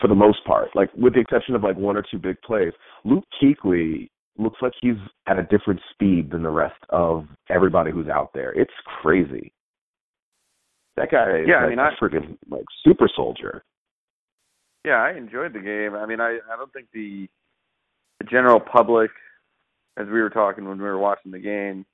[0.01, 2.73] For the most part, like with the exception of like one or two big plays,
[3.05, 8.09] Luke Kuechly looks like he's at a different speed than the rest of everybody who's
[8.09, 8.53] out there.
[8.53, 9.53] It's crazy.
[10.97, 13.65] That guy is yeah, like I mean, a I, freaking like super soldier.
[14.85, 15.95] Yeah, I enjoyed the game.
[15.95, 17.27] I mean, I I don't think the
[18.21, 19.11] the general public,
[19.99, 21.85] as we were talking when we were watching the game,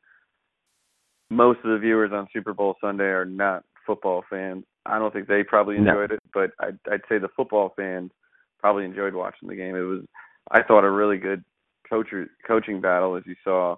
[1.30, 4.64] most of the viewers on Super Bowl Sunday are not football fans.
[4.86, 6.16] I don't think they probably enjoyed no.
[6.16, 8.10] it, but I'd I'd say the football fans
[8.58, 9.76] probably enjoyed watching the game.
[9.76, 10.02] It was
[10.50, 11.44] I thought a really good
[11.88, 12.08] coach
[12.46, 13.76] coaching battle as you saw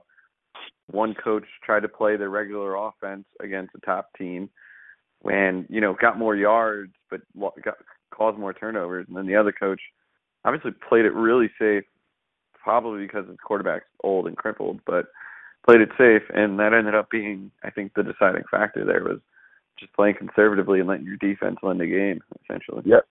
[0.90, 4.48] one coach try to play the regular offense against a top team
[5.24, 7.20] and you know got more yards but
[7.64, 7.74] got
[8.12, 9.80] caused more turnovers and then the other coach
[10.44, 11.84] obviously played it really safe
[12.52, 15.06] probably because the quarterback's old and crippled but
[15.66, 19.20] played it safe and that ended up being I think the deciding factor there was
[19.84, 22.82] just playing conservatively and letting your defense win the game essentially.
[22.84, 23.06] Yep.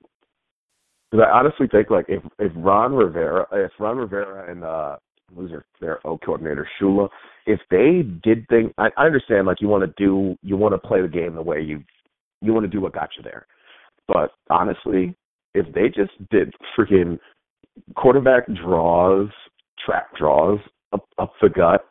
[1.12, 4.98] Because I honestly think like if if Ron Rivera, if Ron Rivera and uh
[5.36, 7.10] who's their their O coordinator Shula,
[7.46, 10.88] if they did things, I, I understand like you want to do you want to
[10.88, 11.84] play the game the way you
[12.42, 13.46] you want to do what got you there,
[14.08, 15.16] but honestly,
[15.54, 17.20] if they just did freaking
[17.96, 19.30] quarterback draws,
[19.86, 20.60] trap draws
[20.94, 21.86] up up the gut,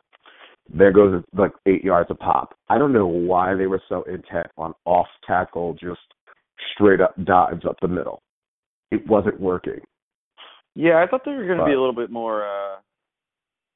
[0.71, 2.55] there goes like eight yards a pop.
[2.69, 6.01] I don't know why they were so intent on off tackle, just
[6.73, 8.21] straight up dives up the middle
[8.93, 9.81] it wasn't working.
[10.75, 12.77] Yeah, I thought they were going to be a little bit more uh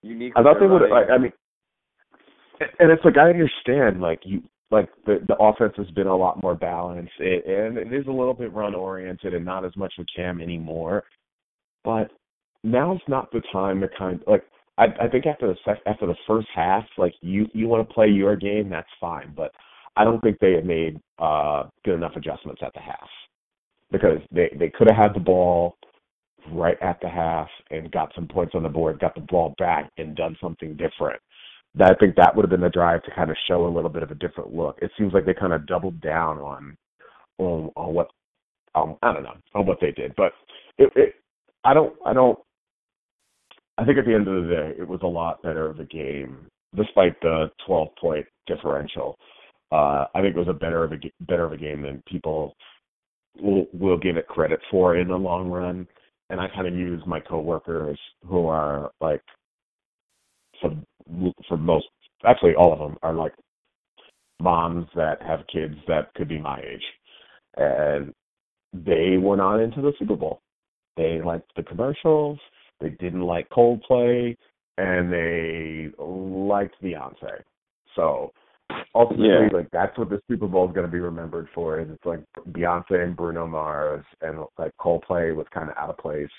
[0.02, 0.34] unique.
[0.36, 0.84] I thought they would.
[0.84, 1.34] I, I mean,
[2.80, 6.42] and it's like I understand, like you, like the the offense has been a lot
[6.42, 9.94] more balanced, it, and it is a little bit run oriented and not as much
[9.98, 11.04] with Cam anymore.
[11.84, 12.12] But
[12.64, 14.44] now's not the time to kind like.
[14.78, 17.94] I I think after the sec, after the first half, like you you want to
[17.94, 19.34] play your game, that's fine.
[19.36, 19.52] But
[19.96, 23.10] I don't think they had made uh good enough adjustments at the half
[23.92, 25.78] because they they could have had the ball
[26.52, 29.90] right at the half and got some points on the board, got the ball back
[29.98, 31.22] and done something different.
[31.76, 33.90] That I think that would have been the drive to kind of show a little
[33.90, 34.78] bit of a different look.
[34.82, 36.78] It seems like they kind of doubled down on
[37.40, 38.10] on on what
[38.76, 40.32] um I don't know on what they did, but
[40.78, 41.16] it, it
[41.64, 42.40] I don't I don't
[43.78, 45.86] I think at the end of the day it was a lot better of a
[45.86, 49.18] game despite the 12 point differential.
[49.72, 52.56] Uh, I think it was a better of a better of a game than people
[53.42, 55.88] will will give it credit for in the long run.
[56.30, 59.22] And I kind of use my coworkers who are like
[60.62, 60.72] for
[61.48, 61.88] for most
[62.26, 63.34] actually all of them are like
[64.42, 66.84] moms that have kids that could be my age,
[67.58, 68.14] and
[68.74, 70.42] they were not into the Super Bowl.
[70.96, 72.40] They liked the commercials.
[72.80, 74.36] They didn't like Coldplay,
[74.78, 77.42] and they liked Beyonce.
[77.96, 78.32] So
[78.94, 79.58] ultimately, yeah.
[79.58, 81.80] like that's what the Super Bowl is going to be remembered for.
[81.80, 85.98] Is it's like Beyonce and Bruno Mars, and like Coldplay was kind of out of
[85.98, 86.30] place,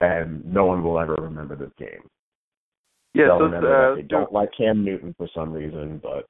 [0.00, 2.08] and no one will ever remember this game.
[3.14, 6.28] Yeah, They'll so remember uh, that they don't like Cam Newton for some reason, but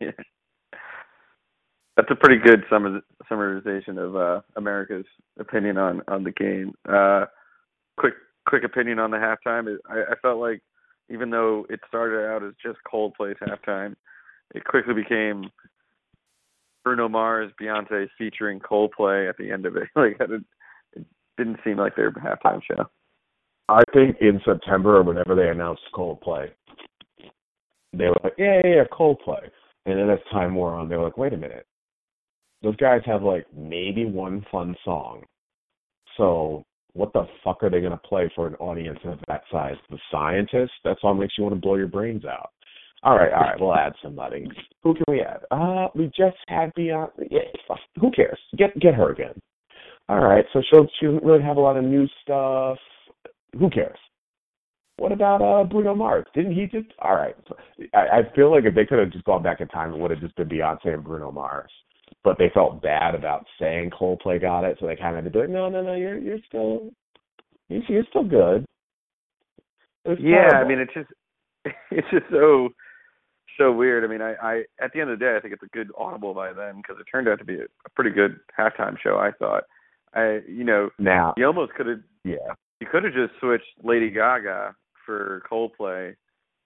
[0.00, 0.10] yeah.
[1.94, 5.04] That's a pretty good summar, summarization of uh, America's
[5.38, 6.72] opinion on on the game.
[6.88, 7.26] Uh,
[7.98, 8.14] quick
[8.46, 9.76] quick opinion on the halftime.
[9.88, 10.60] I, I felt like
[11.08, 13.94] even though it started out as just Coldplay's halftime,
[14.54, 15.50] it quickly became
[16.84, 19.88] Bruno Mars, Beyonce featuring Coldplay at the end of it.
[19.96, 20.42] Like it,
[21.38, 22.84] didn't seem like their halftime show.
[23.68, 26.50] I think in September or whenever they announced Coldplay,
[27.92, 29.48] they were like, yeah, yeah, yeah, Coldplay.
[29.86, 31.66] And then as time wore on, they were like, wait a minute,
[32.62, 35.22] those guys have like maybe one fun song,
[36.16, 39.76] So what the fuck are they going to play for an audience of that size?
[39.90, 40.72] The scientist?
[40.84, 42.50] That's song makes you want to blow your brains out.
[43.04, 44.46] All right, all right, we'll add somebody.
[44.84, 45.40] Who can we add?
[45.50, 47.10] Uh, we just had Beyonce.
[47.30, 47.40] Yeah,
[48.00, 48.38] who cares?
[48.56, 49.34] Get get her again.
[50.08, 52.78] All right, so she'll she doesn't really have a lot of new stuff.
[53.58, 53.98] Who cares?
[54.98, 56.26] What about uh Bruno Mars?
[56.32, 56.92] Didn't he just?
[57.00, 57.34] All right,
[57.92, 60.12] I, I feel like if they could have just gone back in time, it would
[60.12, 61.72] have just been Beyonce and Bruno Mars.
[62.24, 65.30] But they felt bad about saying Coldplay got it, so they kind of had to
[65.30, 66.90] be like, no, no, no, you're you're still
[67.68, 68.64] you're, you're still good.
[70.04, 70.56] Yeah, terrible.
[70.56, 71.10] I mean it's just
[71.90, 72.68] it's just so
[73.58, 74.04] so weird.
[74.04, 75.90] I mean, I, I at the end of the day, I think it's a good
[75.98, 79.16] audible by them because it turned out to be a, a pretty good halftime show.
[79.16, 79.64] I thought,
[80.14, 84.10] I you know, now you almost could have, yeah, you could have just switched Lady
[84.10, 86.14] Gaga for Coldplay,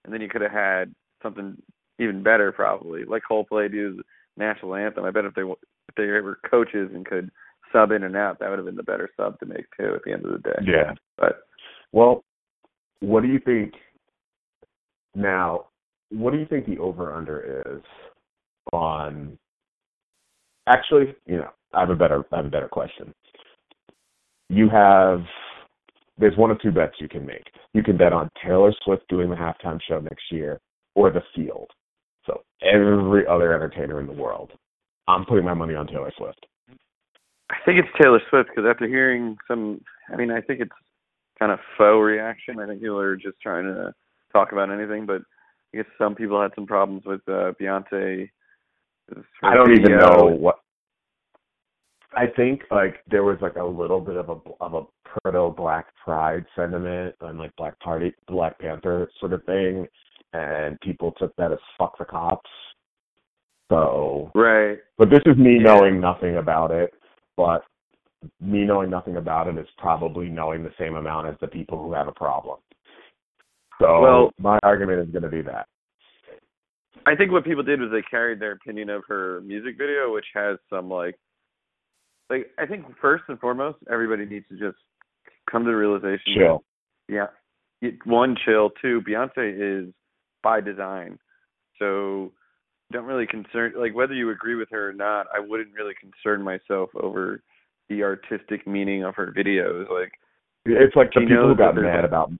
[0.05, 1.57] and then you could have had something
[1.99, 4.01] even better, probably like Coldplay do
[4.37, 5.05] national anthem.
[5.05, 7.29] I bet if they if they were coaches and could
[7.71, 9.93] sub in and out, that would have been the better sub to make too.
[9.95, 10.93] At the end of the day, yeah.
[11.17, 11.39] But
[11.91, 12.23] well,
[12.99, 13.73] what do you think?
[15.15, 15.65] Now,
[16.09, 17.81] what do you think the over under is
[18.73, 19.37] on?
[20.67, 23.13] Actually, you know, I have a better I have a better question.
[24.49, 25.21] You have
[26.17, 27.45] there's one of two bets you can make.
[27.73, 30.59] You can bet on Taylor Swift doing the halftime show next year
[30.95, 31.69] or the field.
[32.27, 34.51] So every other entertainer in the world.
[35.07, 36.45] I'm putting my money on Taylor Swift.
[37.49, 40.71] I think it's Taylor Swift because after hearing some, I mean, I think it's
[41.39, 42.59] kind of faux reaction.
[42.59, 43.93] I think people are just trying to
[44.33, 45.21] talk about anything, but
[45.73, 48.29] I guess some people had some problems with uh, Beyonce.
[49.43, 50.59] I don't even know what.
[52.13, 55.87] I think like there was like a little bit of a of a proto Black
[56.03, 59.87] Pride sentiment and like Black Party, Black Panther sort of thing,
[60.33, 62.49] and people took that as fuck the cops.
[63.69, 64.77] So right.
[64.97, 65.73] But this is me yeah.
[65.73, 66.93] knowing nothing about it.
[67.35, 67.63] But
[68.41, 71.93] me knowing nothing about it is probably knowing the same amount as the people who
[71.93, 72.59] have a problem.
[73.79, 75.67] So well, my argument is going to be that.
[77.05, 80.25] I think what people did was they carried their opinion of her music video, which
[80.33, 81.15] has some like,
[82.29, 84.77] like I think first and foremost, everybody needs to just
[85.49, 86.33] come to the realization.
[86.35, 86.63] Chill.
[87.07, 87.29] That,
[87.81, 88.71] yeah, one chill.
[88.81, 89.93] Two, Beyonce is
[90.47, 91.19] by design,
[91.77, 92.31] so
[92.93, 95.27] don't really concern like whether you agree with her or not.
[95.35, 97.41] I wouldn't really concern myself over
[97.89, 99.89] the artistic meaning of her videos.
[99.89, 100.13] Like
[100.65, 102.31] it's like the people who got mad about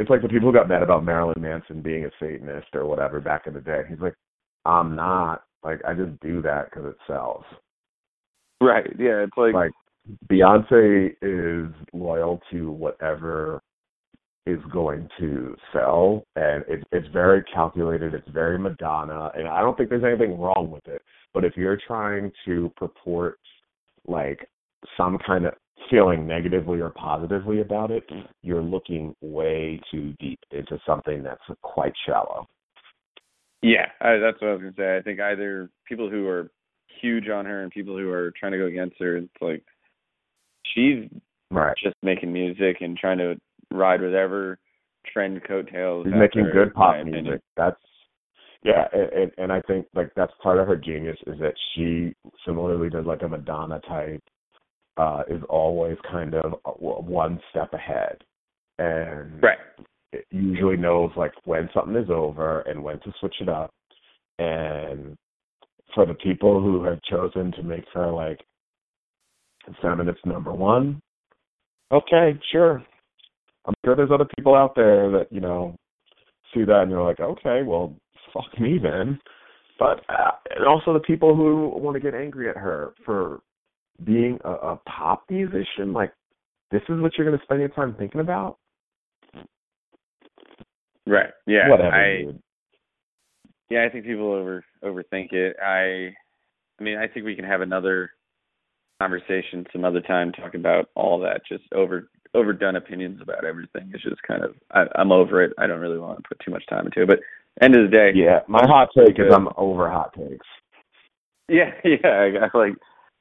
[0.00, 3.20] it's like the people who got mad about Marilyn Manson being a Satanist or whatever
[3.20, 3.82] back in the day.
[3.88, 4.16] He's like,
[4.64, 5.44] I'm not.
[5.62, 7.44] Like, I just do that because it sells.
[8.60, 8.90] Right.
[8.98, 9.22] Yeah.
[9.22, 9.70] It's like like
[10.28, 13.62] Beyonce is loyal to whatever
[14.46, 18.14] is going to sell, and it, it's very calculated.
[18.14, 21.02] It's very Madonna, and I don't think there's anything wrong with it.
[21.32, 23.38] But if you're trying to purport
[24.06, 24.48] like
[24.96, 25.54] some kind of
[25.90, 28.04] feeling negatively or positively about it,
[28.42, 32.48] you're looking way too deep into something that's quite shallow.
[33.62, 34.96] Yeah, I, that's what I was gonna say.
[34.96, 36.50] I think either people who are
[37.00, 39.62] huge on her and people who are trying to go against her, it's like
[40.74, 41.04] she's
[41.50, 41.76] right.
[41.82, 43.36] just making music and trying to
[43.72, 44.58] ride whatever
[45.12, 46.06] trend coattails.
[46.06, 47.40] She's making good pop music.
[47.56, 47.76] That's
[48.64, 52.14] yeah, and, and I think like that's part of her genius is that she
[52.46, 54.22] similarly to like a Madonna type
[54.96, 58.18] uh, is always kind of one step ahead,
[58.78, 59.58] and right.
[60.12, 63.72] it usually knows like when something is over and when to switch it up.
[64.38, 65.16] And
[65.94, 68.40] for the people who have chosen to make her like
[69.80, 71.00] feminist number one,
[71.90, 72.84] okay, sure.
[73.66, 75.76] I'm sure there's other people out there that you know
[76.52, 77.94] see that and you're like, okay, well,
[78.32, 79.18] fuck me then.
[79.78, 83.40] But uh, and also the people who want to get angry at her for
[84.04, 86.12] being a, a pop musician, like
[86.70, 88.58] this is what you're going to spend your time thinking about.
[91.06, 91.30] Right.
[91.46, 91.68] Yeah.
[91.68, 91.94] Whatever.
[91.94, 92.42] I, dude.
[93.70, 95.56] Yeah, I think people over overthink it.
[95.62, 96.14] I,
[96.78, 98.10] I mean, I think we can have another
[99.00, 101.40] conversation some other time talking about all that.
[101.48, 103.90] Just over overdone opinions about everything.
[103.92, 105.52] It's just kind of I, I'm over it.
[105.58, 107.08] I don't really want to put too much time into it.
[107.08, 107.20] But
[107.60, 110.46] end of the day, yeah, my hot take is I'm over hot takes.
[111.48, 112.74] Yeah, yeah, I, like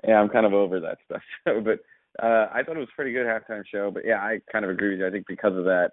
[0.07, 1.21] yeah, I'm kind of over that stuff.
[1.47, 1.79] So, but
[2.23, 3.91] uh, I thought it was a pretty good halftime show.
[3.91, 5.07] But yeah, I kind of agree with you.
[5.07, 5.91] I think because of that,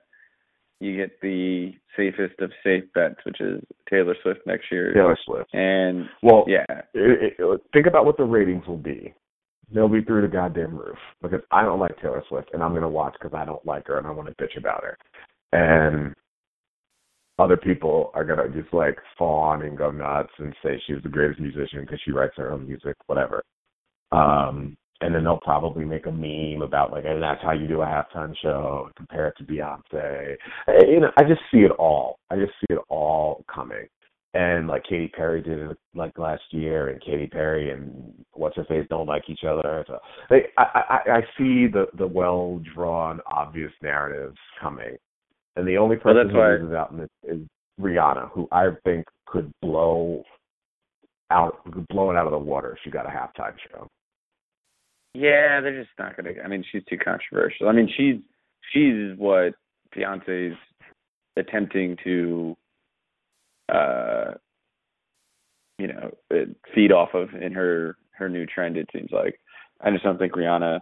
[0.81, 4.92] you get the safest of safe bets, which is Taylor Swift next year.
[4.92, 5.52] Taylor Swift.
[5.52, 9.14] And well, yeah, it, it, think about what the ratings will be.
[9.72, 12.88] They'll be through the goddamn roof because I don't like Taylor Swift, and I'm gonna
[12.88, 14.96] watch because I don't like her and I want to bitch about her.
[15.52, 16.14] And
[17.38, 21.40] other people are gonna just like fawn and go nuts and say she's the greatest
[21.40, 23.42] musician because she writes her own music, whatever.
[24.11, 27.83] Um, and then they'll probably make a meme about like, and that's how you do
[27.83, 30.37] a halftime show, compare it to Beyonce.
[30.88, 32.18] You know, I just see it all.
[32.31, 33.87] I just see it all coming.
[34.38, 38.64] And like Katy Perry did it like last year, and Katy Perry and what's her
[38.66, 39.85] face don't like each other.
[39.88, 39.98] So
[40.31, 44.96] they, I, I, I see the the well drawn, obvious narratives coming,
[45.57, 47.40] and the only person well, who loses out in this is
[47.81, 50.22] Rihanna, who I think could blow
[51.33, 53.88] out, blow it out of the water if she got a halftime show.
[55.14, 56.31] Yeah, they're just not gonna.
[56.44, 57.68] I mean, she's too controversial.
[57.68, 58.20] I mean, she's
[58.72, 59.55] she's what
[59.96, 60.57] Beyonce's
[61.37, 62.57] attempting to,
[63.68, 64.35] uh,
[65.78, 66.11] you know,
[66.74, 68.76] feed off of in her her new trend.
[68.76, 69.38] It seems like.
[69.81, 70.81] I just don't think Rihanna.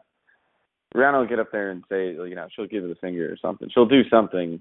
[0.94, 3.36] Rihanna will get up there and say, you know, she'll give her the finger or
[3.36, 3.68] something.
[3.72, 4.60] She'll do something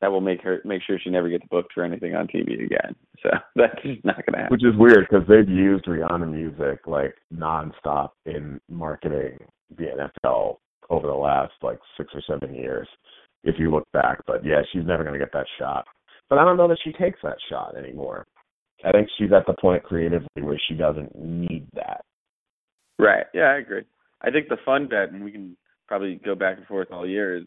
[0.00, 2.94] that will make her make sure she never gets booked for anything on TV again.
[3.22, 4.52] So that's just not going to happen.
[4.52, 9.38] Which is weird because they've used Rihanna music like nonstop in marketing
[9.76, 10.58] the NFL
[10.90, 12.86] over the last like six or seven years,
[13.42, 14.20] if you look back.
[14.26, 15.86] But yeah, she's never going to get that shot.
[16.28, 18.26] But I don't know that she takes that shot anymore.
[18.84, 22.02] I think she's at the point creatively where she doesn't need that.
[22.98, 23.26] Right.
[23.32, 23.84] Yeah, I agree.
[24.22, 27.36] I think the fun bet, and we can probably go back and forth all year,
[27.36, 27.44] is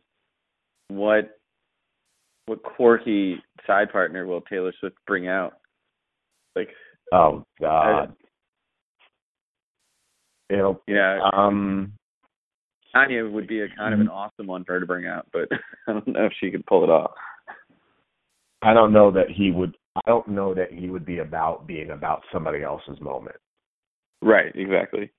[0.88, 1.38] what
[2.46, 3.36] what quirky
[3.68, 5.54] side partner will Taylor Swift bring out?
[6.56, 6.70] Like,
[7.14, 8.16] oh God,
[10.50, 11.20] I, it'll yeah.
[11.32, 11.94] Um,
[12.96, 15.48] Kanye would be a kind of an awesome one for her to bring out, but
[15.88, 17.12] I don't know if she could pull it off.
[18.62, 19.76] I don't know that he would.
[19.96, 23.36] I don't know that he would be about being about somebody else's moment.
[24.22, 24.52] Right.
[24.56, 25.12] Exactly.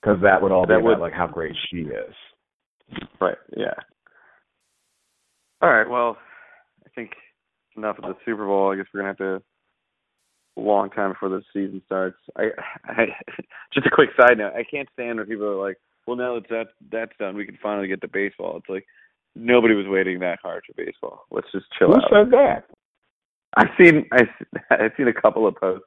[0.00, 2.14] Because that would all that be would, about like how great she is.
[3.20, 3.36] Right.
[3.56, 3.74] Yeah.
[5.60, 5.88] All right.
[5.88, 6.16] Well,
[6.84, 7.12] I think
[7.76, 8.72] enough of the Super Bowl.
[8.72, 9.42] I guess we're gonna have to
[10.56, 12.18] a long time before the season starts.
[12.36, 12.48] I,
[12.84, 13.06] I
[13.72, 14.52] just a quick side note.
[14.54, 17.58] I can't stand when people are like, "Well, now that that's that's done, we can
[17.62, 18.86] finally get to baseball." It's like
[19.34, 21.24] nobody was waiting that hard for baseball.
[21.30, 22.04] Let's just chill Who out.
[22.10, 22.64] Who said that?
[23.56, 24.22] I've seen I
[24.70, 25.86] I've seen a couple of posts.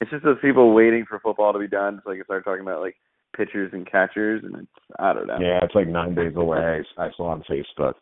[0.00, 1.96] It's just those people waiting for football to be done.
[1.96, 2.96] It's like you start talking about like
[3.36, 5.38] pitchers and catchers, and it's I don't know.
[5.40, 6.82] Yeah, it's like nine days away.
[6.96, 7.94] I saw on Facebook.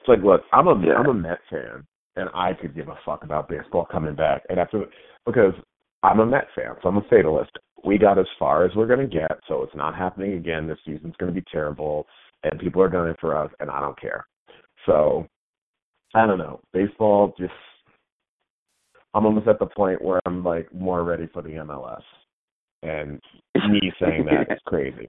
[0.00, 0.98] It's like, look, I'm a yeah.
[0.98, 4.42] am a Met fan, and I could give a fuck about baseball coming back.
[4.48, 4.84] And after
[5.26, 5.54] because
[6.02, 7.50] I'm a Met fan, so I'm a fatalist.
[7.84, 10.66] We got as far as we're gonna get, so it's not happening again.
[10.66, 12.06] This season's gonna be terrible,
[12.44, 14.26] and people are gunning for us, and I don't care.
[14.86, 15.26] So
[16.14, 16.60] I don't know.
[16.72, 17.52] Baseball just
[19.14, 22.02] I'm almost at the point where I'm like more ready for the MLS.
[22.82, 23.20] And
[23.54, 25.08] me saying that is crazy.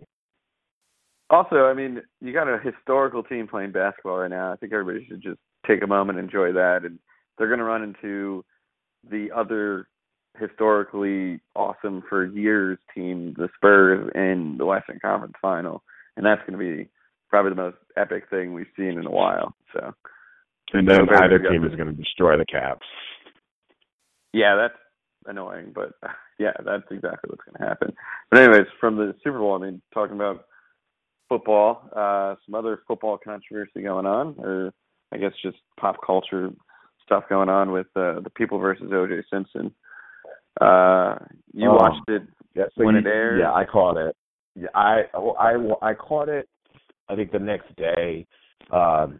[1.29, 4.51] Also, I mean, you got a historical team playing basketball right now.
[4.51, 5.37] I think everybody should just
[5.67, 6.79] take a moment and enjoy that.
[6.85, 6.97] And
[7.37, 8.43] they're going to run into
[9.09, 9.87] the other
[10.39, 15.83] historically awesome for years team, the Spurs, in the Western Conference Final,
[16.17, 16.89] and that's going to be
[17.29, 19.53] probably the most epic thing we've seen in a while.
[19.73, 19.93] So,
[20.73, 22.79] and then either team is going to destroy the Cavs.
[24.33, 24.79] Yeah, that's
[25.25, 25.93] annoying, but
[26.39, 27.93] yeah, that's exactly what's going to happen.
[28.29, 30.45] But anyways, from the Super Bowl, I mean, talking about
[31.27, 34.73] football, uh, some other football controversy going on, or
[35.11, 36.49] I guess just pop culture
[37.05, 39.23] stuff going on with uh, the People versus O.J.
[39.31, 39.73] Simpson.
[40.61, 41.15] Uh,
[41.53, 42.23] you oh, watched it
[42.55, 43.39] yeah, so when you, it aired.
[43.39, 44.15] Yeah, I caught it.
[44.55, 46.47] Yeah, I I I caught it.
[47.09, 48.25] I think the next day.
[48.71, 49.19] Um,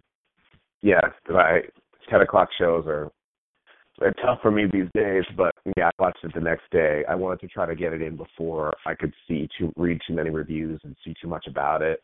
[0.81, 1.61] yeah, I
[2.09, 3.11] ten o'clock shows are
[3.99, 7.03] they're tough for me these days, but yeah, I watched it the next day.
[7.09, 10.13] I wanted to try to get it in before I could see too read too
[10.13, 12.01] many reviews and see too much about it.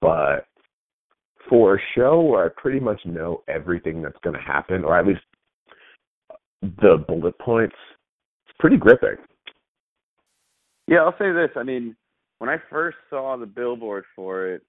[0.00, 0.46] But
[1.48, 5.06] for a show where I pretty much know everything that's going to happen, or at
[5.06, 5.20] least
[6.62, 7.76] the bullet points,
[8.46, 9.16] it's pretty gripping.
[10.88, 11.50] Yeah, I'll say this.
[11.56, 11.94] I mean,
[12.38, 14.62] when I first saw the billboard for it,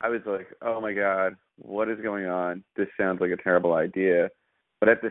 [0.00, 2.64] I was like, "Oh my god, what is going on?
[2.76, 4.30] This sounds like a terrible idea."
[4.80, 5.10] But at the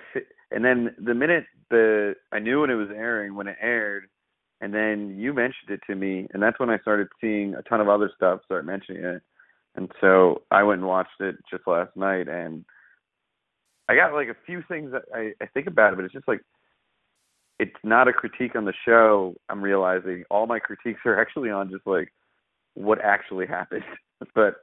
[0.52, 4.08] and then the minute the I knew when it was airing when it aired,
[4.62, 7.82] and then you mentioned it to me, and that's when I started seeing a ton
[7.82, 9.22] of other stuff start mentioning it,
[9.76, 12.64] and so I went and watched it just last night, and
[13.90, 16.28] I got like a few things that I, I think about it, but it's just
[16.28, 16.42] like
[17.60, 19.36] it's not a critique on the show.
[19.50, 22.12] I'm realizing all my critiques are actually on just like
[22.74, 23.84] what actually happened.
[24.36, 24.56] but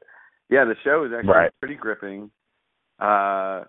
[0.53, 1.51] yeah, the show is actually right.
[1.61, 2.31] pretty gripping.
[2.99, 3.65] Uh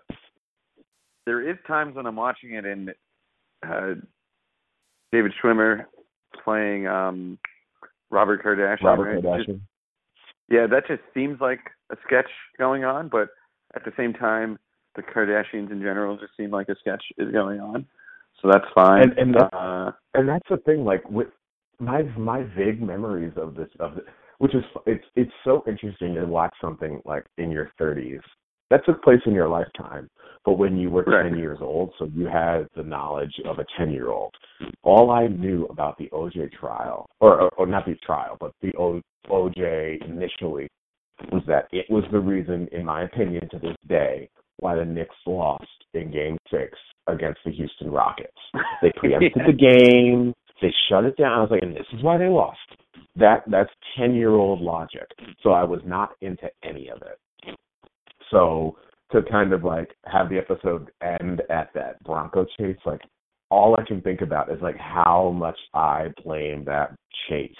[1.26, 2.90] there is times when I'm watching it and
[3.66, 3.94] uh,
[5.12, 5.84] David Schwimmer
[6.44, 7.38] playing um,
[8.10, 8.82] Robert Kardashian.
[8.82, 9.24] Robert right?
[9.24, 9.46] Kardashian.
[9.46, 9.60] Just,
[10.50, 11.60] yeah, that just seems like
[11.90, 13.28] a sketch going on, but
[13.74, 14.58] at the same time,
[14.96, 17.86] the Kardashians in general just seem like a sketch is going on.
[18.42, 19.02] So that's fine.
[19.02, 20.84] And and that's, uh, and that's the thing.
[20.84, 21.28] Like with
[21.78, 24.02] my my vague memories of this of the,
[24.38, 28.20] which is it's it's so interesting to watch something like in your 30s
[28.70, 30.08] that took place in your lifetime
[30.44, 31.30] but when you were Right.
[31.30, 34.34] 10 years old so you had the knowledge of a 10 year old
[34.82, 39.00] all i knew about the oj trial or, or not the trial but the o,
[39.28, 40.68] oj initially
[41.30, 44.28] was that it was the reason in my opinion to this day
[44.58, 46.78] why the Knicks lost in game 6
[47.08, 48.30] against the Houston Rockets.
[48.82, 51.32] They preempted the game they shut it down.
[51.32, 52.58] I was like, and this is why they lost.
[53.16, 55.06] That that's ten year old logic.
[55.42, 57.56] So I was not into any of it.
[58.30, 58.76] So
[59.12, 63.00] to kind of like have the episode end at that Bronco chase, like
[63.50, 66.96] all I can think about is like how much I blame that
[67.28, 67.52] chase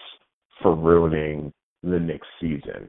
[0.62, 2.88] for ruining the next season.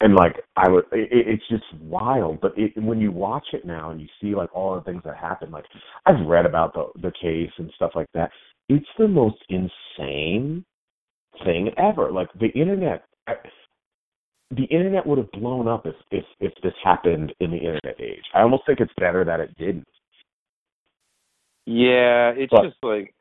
[0.00, 2.40] And like I would, it, it's just wild.
[2.40, 5.16] But it, when you watch it now and you see like all the things that
[5.16, 5.64] happened, like
[6.04, 8.30] I've read about the the case and stuff like that
[8.68, 10.64] it's the most insane
[11.44, 12.10] thing ever.
[12.10, 13.04] Like the internet,
[14.50, 18.24] the internet would have blown up if if if this happened in the internet age.
[18.34, 19.86] I almost think it's better that it didn't.
[21.66, 23.14] Yeah, it's But- just like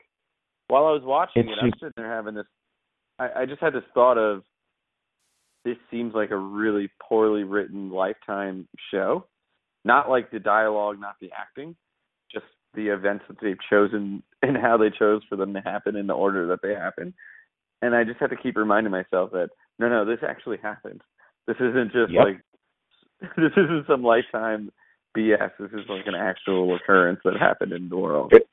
[0.68, 2.48] while I was watching it, I'm sitting there having this.
[3.20, 4.44] I, I just had this thought of
[5.64, 9.26] this seems like a really poorly written Lifetime show.
[9.84, 11.76] Not like the dialogue, not the acting,
[12.76, 16.14] the events that they've chosen and how they chose for them to happen in the
[16.14, 17.14] order that they happen.
[17.82, 19.50] And I just have to keep reminding myself that
[19.80, 21.02] no, no, this actually happened.
[21.48, 22.24] This isn't just Yep.
[22.26, 22.42] like
[23.38, 24.72] this isn't some Lifetime
[25.18, 25.52] BS.
[25.60, 28.34] This is like an actual occurrence that happened in the world.
[28.34, 28.48] It-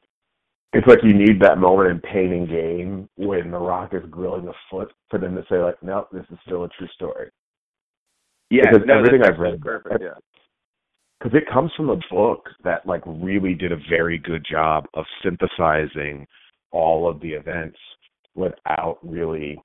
[0.75, 4.49] It's like you need that moment in pain and gain when The Rock is grilling
[4.49, 7.29] a foot for them to say like, no, this is still a true story.
[8.51, 10.01] Yeah, Because no, everything I've read- perfect.
[10.01, 10.15] Yeah,
[11.23, 15.05] because it comes from a book that like really did a very good job of
[15.23, 16.27] synthesizing
[16.71, 17.79] all of the events
[18.35, 19.61] without really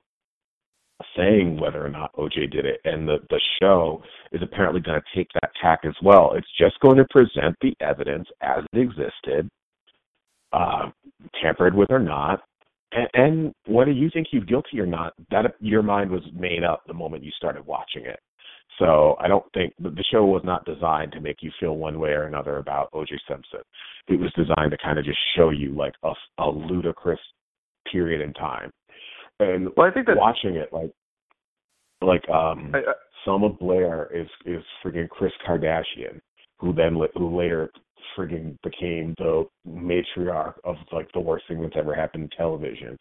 [1.16, 2.82] saying whether or not OJ did it.
[2.86, 6.34] And the the show is apparently going to take that tack as well.
[6.36, 9.50] It's just going to present the evidence as it existed,
[10.54, 10.90] uh,
[11.42, 12.42] tampered with or not.
[12.92, 16.84] And, and whether you think he's guilty or not, that your mind was made up
[16.88, 18.20] the moment you started watching it.
[18.80, 22.12] So I don't think the show was not designed to make you feel one way
[22.12, 23.16] or another about O.J.
[23.28, 23.62] Simpson.
[24.08, 27.20] It was designed to kind of just show you like a, a ludicrous
[27.92, 28.72] period in time.
[29.40, 30.92] And well, I think that's watching it, like,
[32.02, 32.94] like um, I, I,
[33.26, 36.20] Selma Blair is is friggin' Kris Kardashian,
[36.60, 37.70] who then who later
[38.18, 42.98] friggin' became the matriarch of like the worst thing that's ever happened in television.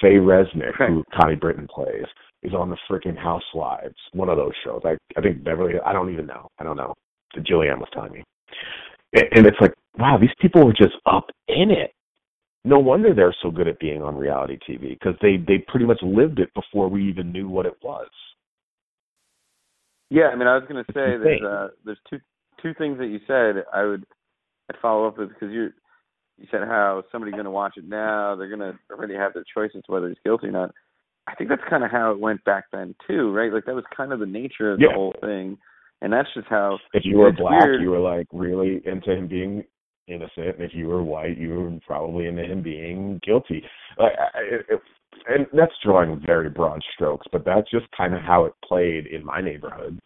[0.00, 2.04] Faye Resnick, who Connie Britton plays,
[2.42, 4.82] is on the freaking Housewives, one of those shows.
[4.84, 5.74] I I think Beverly.
[5.84, 6.48] I don't even know.
[6.58, 6.94] I don't know.
[7.36, 8.24] Jillian was telling me,
[9.14, 11.92] and, and it's like, wow, these people are just up in it.
[12.64, 16.00] No wonder they're so good at being on reality TV because they they pretty much
[16.02, 18.08] lived it before we even knew what it was.
[20.10, 22.18] yeah, I mean, I was going to say there's uh, there's two
[22.62, 24.04] two things that you said I would
[24.68, 25.70] I'd follow up with because you
[26.38, 29.44] you said how somebody's going to watch it now they're going to already have their
[29.54, 30.74] choices whether he's guilty or not.
[31.26, 33.52] I think that's kind of how it went back then too, right?
[33.52, 34.88] Like that was kind of the nature of Yeah.
[34.88, 35.58] the whole thing,
[36.00, 37.80] and that's just how If you were black, weird.
[37.82, 39.64] you were like really into him being
[40.08, 43.62] innocent, and if you were white, you were probably into him being guilty.
[43.98, 44.80] Like, it, it,
[45.28, 49.24] and that's drawing very broad strokes, but that's just kind of how it played in
[49.24, 49.98] my neighborhood.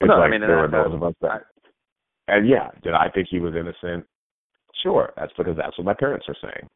[0.00, 1.42] It's No, I mean, there were those of us that,
[2.28, 4.06] and yeah, did I think he was innocent?
[4.82, 6.68] Sure, that's because that's what my parents are saying.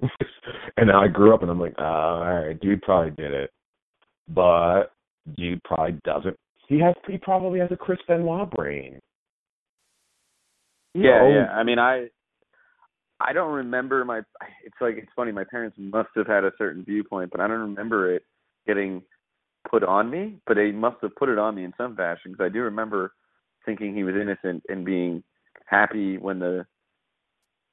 [0.76, 3.32] and now I grew up, and I'm like, ah, oh, all right, dude probably did
[3.32, 3.50] it,
[4.28, 4.92] but
[5.36, 6.36] dude probably doesn't.
[6.68, 8.98] He has, he probably has a Chris Benoit brain.
[10.94, 11.46] Yeah, So- yeah.
[11.52, 12.08] I mean, I
[13.20, 14.18] I don't remember my.
[14.64, 15.32] It's like it's funny.
[15.32, 18.24] My parents must have had a certain viewpoint, but I don't remember it
[18.66, 19.02] getting
[19.70, 20.38] put on me.
[20.46, 23.12] But they must have put it on me in some fashion because I do remember
[23.64, 25.22] thinking he was innocent and being
[25.66, 26.66] happy when the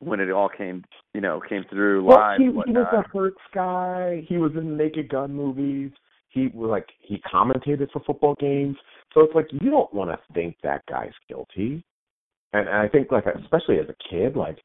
[0.01, 0.83] when it all came,
[1.13, 4.25] you know, came through Well, live he, he was a Hertz guy.
[4.27, 5.91] He was in Naked Gun movies.
[6.29, 8.77] He was like he commentated for football games.
[9.13, 11.83] So it's like you don't want to think that guy's guilty.
[12.53, 14.57] And, and I think like especially as a kid, like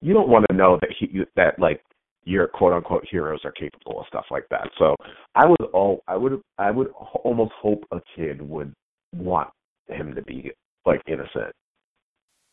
[0.00, 1.80] you don't want to know that he that like
[2.24, 4.68] your quote unquote heroes are capable of stuff like that.
[4.78, 4.96] So
[5.34, 6.88] I would all I would I would
[7.24, 8.74] almost hope a kid would
[9.14, 9.48] want
[9.88, 10.50] him to be
[10.84, 11.54] like innocent.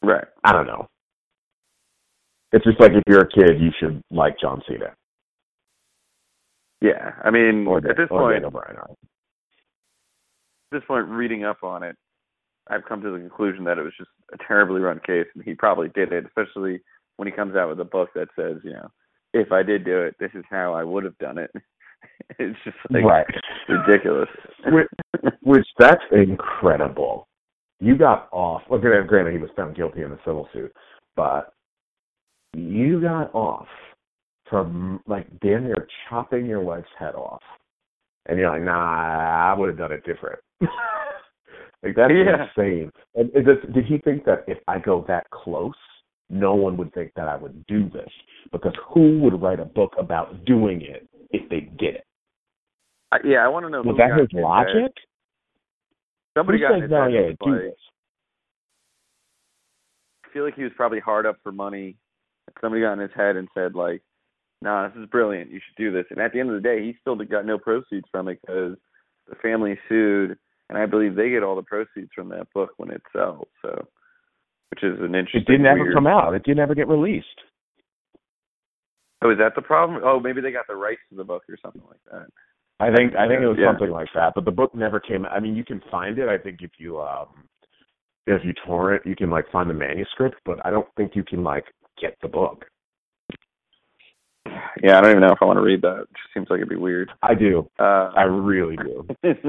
[0.03, 0.25] Right.
[0.43, 0.87] I don't know.
[2.51, 4.93] It's just like if you're a kid, you should like John Cena
[6.81, 7.13] Yeah.
[7.23, 8.51] I mean, or, at this point, at
[10.71, 11.95] this point, reading up on it,
[12.69, 15.53] I've come to the conclusion that it was just a terribly run case, and he
[15.53, 16.25] probably did it.
[16.25, 16.81] Especially
[17.17, 18.89] when he comes out with a book that says, you know,
[19.33, 21.51] if I did do it, this is how I would have done it.
[22.39, 23.25] it's just like right.
[23.69, 24.29] ridiculous.
[24.65, 24.87] which,
[25.41, 27.27] which that's incredible.
[27.79, 28.61] You got off.
[28.69, 30.71] Well, granted, he was found guilty in the civil suit,
[31.15, 31.53] but
[32.55, 33.67] you got off
[34.49, 37.41] from like damn near chopping your wife's head off,
[38.27, 40.39] and you're like, nah, I would have done it different.
[40.61, 42.47] like that's Yeah.
[42.55, 42.91] insane.
[43.15, 45.73] And is this, did he think that if I go that close,
[46.29, 48.09] no one would think that I would do this?
[48.51, 52.05] Because who would write a book about doing it if they did it?
[53.11, 53.81] I, yeah, I want to know.
[53.81, 54.93] Was that his logic?
[56.37, 57.07] Somebody Who got his no?
[57.07, 57.75] Yeah, do this.
[60.25, 61.97] I feel like he was probably hard up for money.
[62.59, 64.01] Somebody got in his head and said like,
[64.61, 65.51] "Nah, this is brilliant.
[65.51, 67.57] You should do this." And at the end of the day, he still got no
[67.57, 68.77] proceeds from it because
[69.29, 70.37] the family sued,
[70.69, 73.47] and I believe they get all the proceeds from that book when it sells.
[73.61, 73.87] So,
[74.69, 75.41] which is an interesting.
[75.41, 76.33] It didn't ever come out.
[76.33, 77.27] It didn't ever get released.
[79.21, 80.01] Oh, is that the problem?
[80.03, 82.27] Oh, maybe they got the rights to the book or something like that.
[82.79, 83.67] I think I think it was Yeah.
[83.67, 84.33] something like that.
[84.33, 85.25] But the book never came.
[85.27, 86.27] I mean, you can find it.
[86.27, 87.47] I think if you um
[88.25, 91.43] if you torrent, you can like find the manuscript, but I don't think you can
[91.43, 91.65] like
[92.01, 92.65] get the book.
[94.83, 95.99] Yeah, I don't even know if I want to read that.
[96.01, 97.11] It just seems like it'd be weird.
[97.21, 97.69] I do.
[97.79, 99.07] Uh, I really do.
[99.23, 99.45] the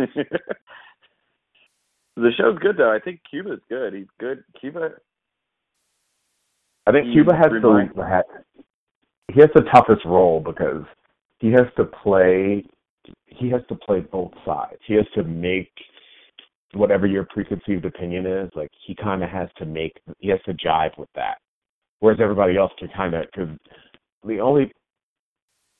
[2.36, 2.92] show's good though.
[2.92, 3.94] I think Cuba's good.
[3.94, 4.44] He's good.
[4.60, 4.90] Cuba.
[6.86, 8.22] I think Cuba has remind- the
[9.32, 10.84] he has the toughest role because
[11.38, 12.64] he has to play
[13.26, 14.78] he has to play both sides.
[14.86, 15.72] He has to make
[16.74, 20.54] whatever your preconceived opinion is, like he kind of has to make he has to
[20.54, 21.38] jive with that.
[22.02, 23.48] Whereas everybody else can kind of because
[24.26, 24.72] the only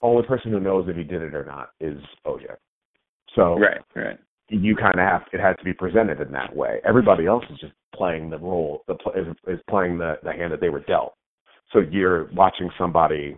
[0.03, 2.45] only person who knows if he did it or not is OJ.
[3.35, 3.81] So Right.
[3.97, 4.19] Right.
[4.49, 6.79] you kind of have it has to be presented in that way.
[6.85, 10.61] Everybody else is just playing the role, the is, is playing the the hand that
[10.61, 11.15] they were dealt.
[11.73, 13.37] So you're watching somebody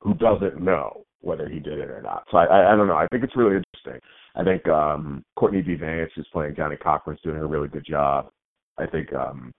[0.00, 2.24] who doesn't know whether he did it or not.
[2.30, 2.96] So I I, I don't know.
[2.96, 4.00] I think it's really interesting.
[4.34, 5.74] I think um Courtney B.
[5.74, 8.30] Vance, who's playing Johnnie Cochran's doing a really good job.
[8.78, 9.52] I think um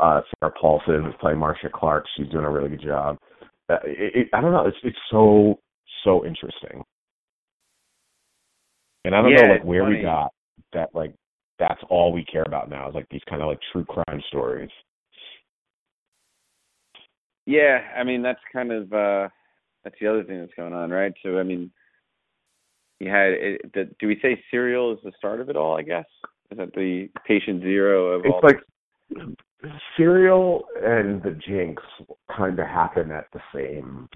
[0.00, 3.16] uh Sarah Paulson, who's playing Marcia Clark, she's doing a really good job.
[3.68, 4.66] Uh, it, it, I don't know.
[4.66, 5.60] It's it's so
[6.04, 6.82] so interesting.
[9.04, 10.30] And I don't Yeah, know like it's where we got
[10.72, 11.14] that like
[11.58, 14.70] that's all we care about now is like these kind of like true crime stories.
[17.46, 19.28] Yeah, I mean that's kind of uh
[19.84, 21.12] that's the other thing that's going on, right?
[21.22, 21.70] So I mean,
[22.98, 25.76] you had it, the, do we say serial is the start of it all?
[25.76, 26.04] I guess
[26.50, 28.40] is that the patient zero of all?
[28.44, 28.60] It's like
[29.96, 31.82] Serial and the Jinx
[32.36, 34.08] kind of happen at the same,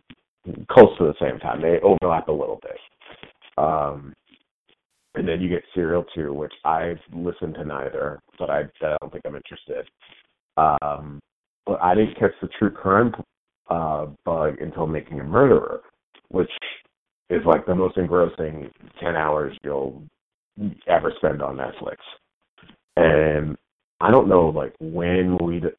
[0.70, 1.60] close to the same time.
[1.60, 2.78] They overlap a little bit.
[3.58, 4.14] Um,
[5.14, 9.12] and then you get Serial 2, which I've listened to neither, but I, I don't
[9.12, 9.88] think I'm interested.
[10.56, 11.20] Um,
[11.66, 13.12] but I didn't catch the true crime
[13.70, 15.82] uh, bug until Making a Murderer,
[16.28, 16.50] which
[17.30, 18.70] is like the most engrossing
[19.00, 20.02] 10 hours you'll
[20.88, 21.96] ever spend on Netflix.
[22.96, 23.56] And
[24.00, 25.70] I don't know like when we de-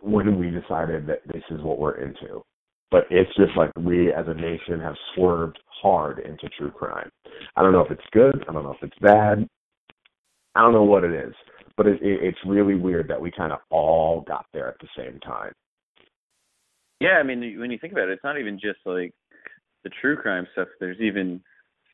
[0.00, 2.42] when we decided that this is what we're into,
[2.90, 7.10] but it's just like we as a nation have swerved hard into true crime.
[7.56, 8.44] I don't know if it's good.
[8.48, 9.48] I don't know if it's bad.
[10.54, 11.34] I don't know what it is,
[11.76, 14.88] but it, it, it's really weird that we kind of all got there at the
[14.96, 15.52] same time.
[17.00, 19.12] yeah, I mean when you think about it, it's not even just like
[19.84, 20.68] the true crime stuff.
[20.80, 21.40] There's even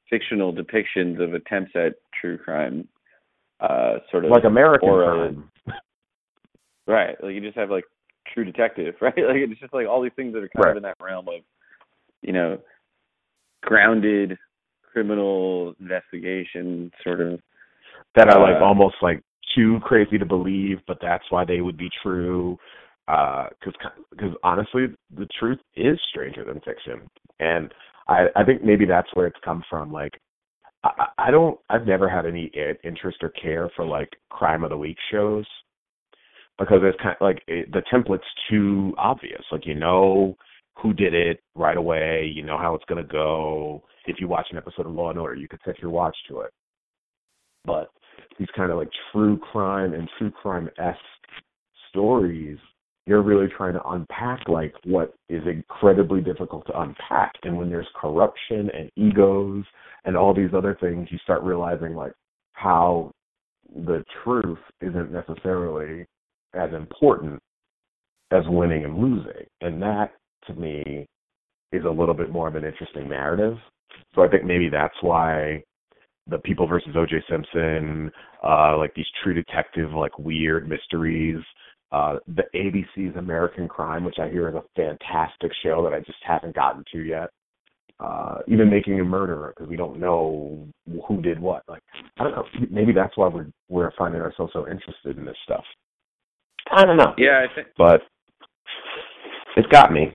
[0.09, 2.89] fictional depictions of attempts at true crime,
[3.61, 5.51] uh, sort of Like American uh, crime.
[6.87, 7.17] Right.
[7.23, 7.85] Like you just have like
[8.33, 9.15] True Detective, right?
[9.17, 10.71] Like it's just like all these things that are kind Right.
[10.73, 11.41] of in that realm of,
[12.23, 12.59] you know,
[13.63, 14.37] grounded
[14.93, 17.41] criminal investigation sort of.
[18.15, 19.23] that are like uh, almost like
[19.57, 22.59] too crazy to believe, but that's why they would be true.
[23.07, 23.75] Because
[24.11, 24.87] because honestly,
[25.17, 27.09] the truth is stranger than fiction,
[27.41, 27.73] and
[28.09, 29.93] I I think maybe that's where it's come from.
[29.93, 30.13] Like
[30.85, 32.51] I I don't I've never had any
[32.85, 35.47] interest or care for like crime of the week shows
[36.59, 39.43] because it's kind of like it, the template's too obvious.
[39.51, 40.37] Like you know
[40.77, 42.31] who did it right away.
[42.35, 43.83] You know how it's gonna go.
[44.07, 46.41] If you watch an episode of Law and Order, you could set your watch to
[46.41, 46.53] it.
[47.65, 47.91] But
[48.39, 50.99] these kind of like true crime and true crime esque
[51.89, 52.59] stories,
[53.07, 57.33] you're really trying to unpack like what is incredibly difficult to unpack.
[57.43, 59.65] And when there's corruption and egos
[60.05, 62.13] and all these other things, you start realizing like
[62.53, 63.13] how
[63.75, 66.07] the truth isn't necessarily
[66.55, 67.41] as important
[68.31, 69.47] as winning and losing.
[69.61, 70.13] And that
[70.47, 71.07] to me
[71.73, 73.57] is a little bit more of an interesting narrative.
[74.15, 75.63] So I think maybe that's why
[76.27, 77.17] the People versus O.J.
[77.29, 78.11] Simpson,
[78.43, 81.43] uh, like these True Detective, like weird mysteries,
[81.95, 86.19] Uh, the ABC's American Crime, which I hear is a fantastic show that I just
[86.27, 87.31] haven't gotten to yet.
[88.01, 90.67] Uh, even making a murderer because we don't know
[91.07, 91.63] who did what.
[91.69, 91.83] Like
[92.19, 92.45] I don't know.
[92.69, 95.63] Maybe that's why we're we're finding ourselves so interested in this stuff.
[96.73, 97.15] I don't know.
[97.17, 98.01] Yeah, I think but
[99.57, 100.13] it's got me.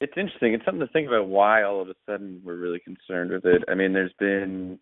[0.00, 0.54] it's interesting.
[0.54, 3.64] It's something to think about why all of a sudden we're really concerned with it.
[3.68, 4.78] I mean, there's been,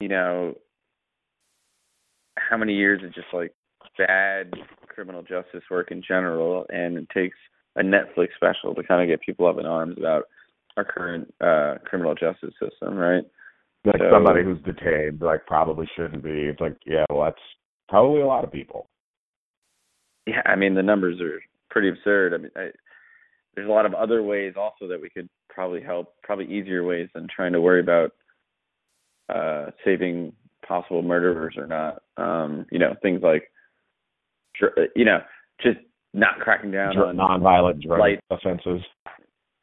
[0.00, 0.56] you know,
[2.36, 3.54] how many years of just like
[3.98, 4.52] bad
[4.86, 7.36] criminal justice work in general, and it takes
[7.76, 10.24] a Netflix special to kind of get people up in arms about
[10.76, 13.24] our current uh criminal justice system, right?
[13.84, 16.30] Like So- somebody who's detained, like probably shouldn't be.
[16.48, 17.42] It's like, yeah, well, that's
[17.88, 18.88] probably a lot of people.
[20.26, 21.40] Yeah, I mean the numbers are
[21.70, 22.34] pretty absurd.
[22.34, 22.68] I mean, I,
[23.54, 27.08] there's a lot of other ways also that we could probably help, probably easier ways
[27.14, 28.12] than trying to worry about
[29.28, 30.32] uh saving
[30.66, 32.02] possible murderers or not.
[32.16, 33.50] Um, you know, things like
[34.60, 35.18] Uh, you know,
[35.60, 35.78] just
[36.14, 38.80] not cracking down Dr- on nonviolent drug light- offenses.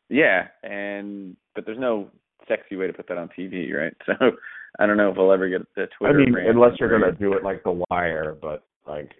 [0.09, 2.09] yeah, and but there's no
[2.47, 3.93] sexy way to put that on TV, right?
[4.05, 4.31] So
[4.79, 7.43] I don't know if we'll ever get the I mean, unless you're gonna do it
[7.43, 9.11] like The Wire, but like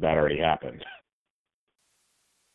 [0.00, 0.84] that already happened.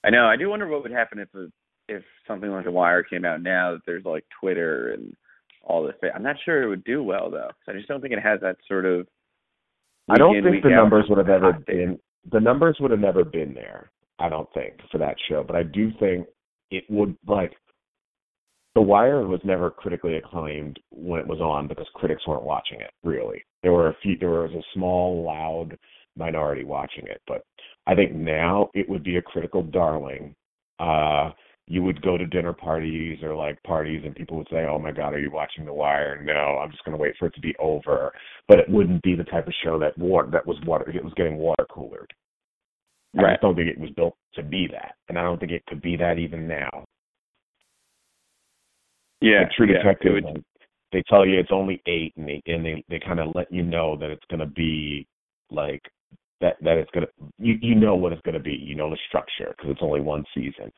[0.03, 0.25] I know.
[0.25, 1.47] I do wonder what would happen if a,
[1.87, 5.15] if something like The Wire came out now that there's like Twitter and
[5.63, 5.95] all this.
[6.13, 7.49] I'm not sure it would do well though.
[7.67, 9.07] I just don't think it has that sort of.
[10.09, 11.99] I don't think the numbers would have ever been
[12.29, 13.91] the numbers would have never been there.
[14.19, 16.27] I don't think for that show, but I do think
[16.69, 17.53] it would like.
[18.75, 22.91] The Wire was never critically acclaimed when it was on because critics weren't watching it.
[23.03, 24.17] Really, there were a few.
[24.17, 25.77] There was a small, loud
[26.15, 27.43] minority watching it, but
[27.87, 30.35] I think now it would be a critical darling.
[30.79, 31.31] Uh,
[31.71, 34.91] you would go to dinner parties or like parties, and people would say, "Oh my
[34.91, 37.39] God, are you watching The Wire?" No, I'm just going to wait for it to
[37.39, 38.11] be over.
[38.49, 40.89] But it wouldn't be the type of show that water that was water.
[40.89, 42.11] It was getting water coolered.
[43.17, 45.65] I just don't think it was built to be that, and I don't think it
[45.67, 46.85] could be that even now.
[49.21, 49.43] Yeah.
[49.43, 50.43] like True yeah, Detective, would, like,
[50.91, 53.63] they tell you it's only eight, and they and they they kind of let you
[53.63, 55.07] know that it's going to be
[55.49, 55.81] like
[56.41, 58.51] that that it's going to you you know what it's going to be.
[58.51, 60.69] You know the structure because it's only one season.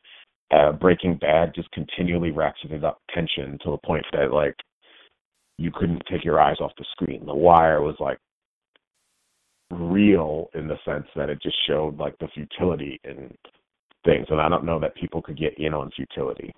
[0.50, 4.54] Uh, Breaking Bad just continually ratcheted up tension to the point that like
[5.58, 7.24] you couldn't take your eyes off the screen.
[7.26, 8.18] The Wire was like
[9.70, 13.34] real in the sense that it just showed like the futility in
[14.04, 16.52] things, and I don't know that people could get in on futility.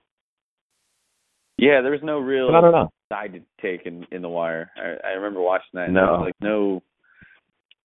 [1.59, 2.91] yeah, there was no real But I don't know.
[3.11, 4.71] side to take in in The Wire.
[4.77, 5.85] I, I remember watching that.
[5.87, 6.03] and No.
[6.19, 6.83] was, like no,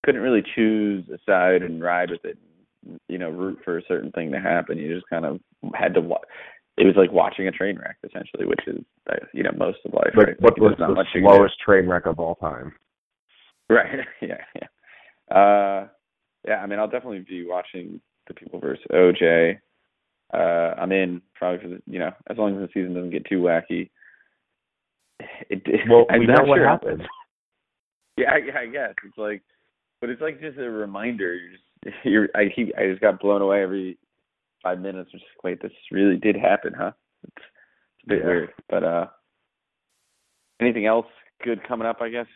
[0.04, 2.38] couldn't really choose a side and ride with it.
[3.08, 4.78] You know, root for a certain thing to happen.
[4.78, 5.40] You just kind of
[5.76, 6.22] had to watch.
[6.78, 8.80] It was like watching a train wreck, essentially, which is
[9.10, 10.12] uh, you know most of life.
[10.16, 10.42] Like right?
[10.42, 11.36] what Like, was not the much you can do.
[11.36, 12.74] slowest train wreck of all time?
[13.70, 14.00] Right.
[14.22, 14.38] yeah.
[14.56, 15.36] Yeah.
[15.36, 15.88] Uh,
[16.48, 16.56] yeah.
[16.64, 19.60] I mean, I'll definitely be watching the People versus OJ.
[20.34, 23.26] Uh, I'm in probably for the you know as long as the season doesn't get
[23.26, 23.90] too wacky.
[25.50, 26.68] It, Well, I'm we know what sure.
[26.68, 27.04] happened.
[28.18, 29.42] Yeah, I, I guess it's like,
[30.02, 31.34] but it's like just a reminder.
[31.34, 31.64] You're just
[32.04, 33.98] you're I keep I just got blown away every
[34.64, 35.10] five minutes.
[35.14, 36.92] I'm just like, wait, this really did happen, huh?
[37.24, 38.26] It's, it's a bit Yeah.
[38.28, 39.06] weird, but uh,
[40.62, 41.08] anything else
[41.44, 41.98] good coming up?
[42.02, 42.28] I guess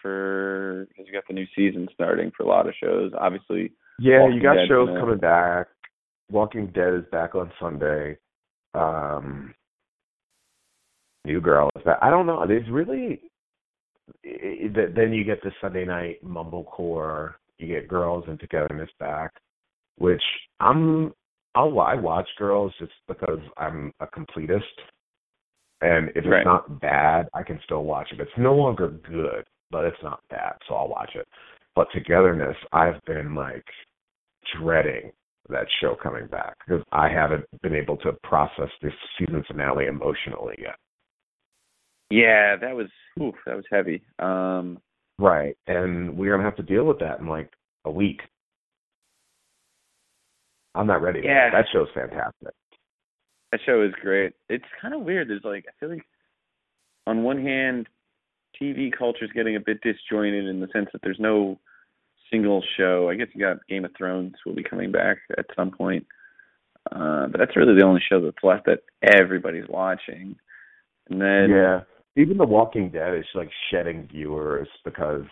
[0.00, 3.12] for because you got the new season starting for a lot of shows.
[3.18, 5.66] Obviously, Yeah, Walking you got Dead's shows gonna- coming back.
[6.30, 8.16] Walking Dead is back on Sunday.
[8.74, 9.54] Um
[11.24, 11.98] New Girl is back.
[12.02, 12.46] I don't know.
[12.46, 13.20] There's really
[14.24, 17.34] i- i- then you get the Sunday night mumblecore.
[17.58, 19.32] You get Girls and Togetherness back,
[19.96, 20.22] which
[20.60, 21.12] I'm
[21.54, 24.60] I'll I watch Girls just because I'm a completist,
[25.80, 28.20] and if it's not bad, I can still watch it.
[28.20, 31.26] It's no longer good, but it's not bad, so I'll watch it.
[31.74, 33.64] But Togetherness, I've been like
[34.58, 35.12] dreading
[35.48, 40.56] that show coming back because I haven't been able to process this season finale emotionally
[40.58, 40.76] yet.
[42.10, 42.88] yeah, that was
[43.20, 44.02] oof, that was heavy.
[44.18, 44.78] Um,
[45.18, 45.56] Right.
[45.66, 47.50] And we're gonna have to deal with that in like
[47.84, 48.20] a week.
[50.74, 51.22] I'm not ready.
[51.24, 51.50] Yeah.
[51.50, 52.54] That show's fantastic.
[53.52, 54.34] that show is great.
[54.48, 55.28] It's kind of weird.
[55.28, 56.06] There's like I feel like
[57.06, 57.88] on one hand,
[58.60, 61.58] TV culture is getting a bit disjointed in the sense that there's no
[62.30, 63.08] single show.
[63.08, 66.06] I guess you got Game of Thrones will be coming back at some point,
[66.92, 70.36] uh, but that's really the only show that's left that everybody's watching.
[71.08, 71.80] And then yeah.
[72.16, 75.24] Even The Walking Dead is like shedding viewers because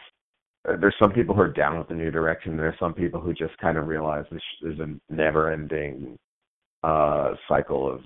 [0.69, 2.53] uh, there's some people who are down with the new direction.
[2.53, 6.17] and There's some people who just kind of realize this is a never-ending
[6.83, 8.03] uh cycle of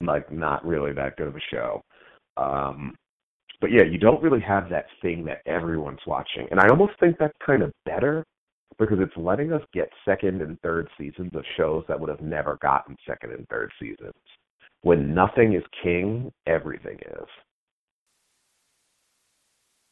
[0.00, 1.82] like not really that good of a show.
[2.36, 2.94] Um
[3.60, 6.46] but yeah, you don't really have that thing that everyone's watching.
[6.50, 8.24] And I almost think that's kind of better
[8.78, 12.58] because it's letting us get second and third seasons of shows that would have never
[12.60, 14.12] gotten second and third seasons.
[14.82, 17.26] When nothing is king, everything is.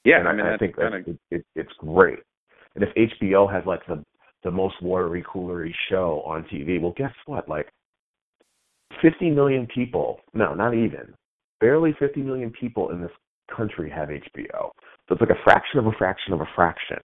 [0.04, 2.18] Yeah, and I mean, I, think kinda, it, it, it's great.
[2.74, 2.90] And if
[3.20, 4.04] HBO has like the
[4.42, 7.48] the most watery coolery show on TV, well, guess what?
[7.48, 7.66] Like,
[9.02, 11.14] 50 million people, no, not even,
[11.60, 13.10] barely 50 million people in this
[13.54, 14.70] country have HBO.
[15.08, 16.98] So it's like a fraction of a fraction of a fraction.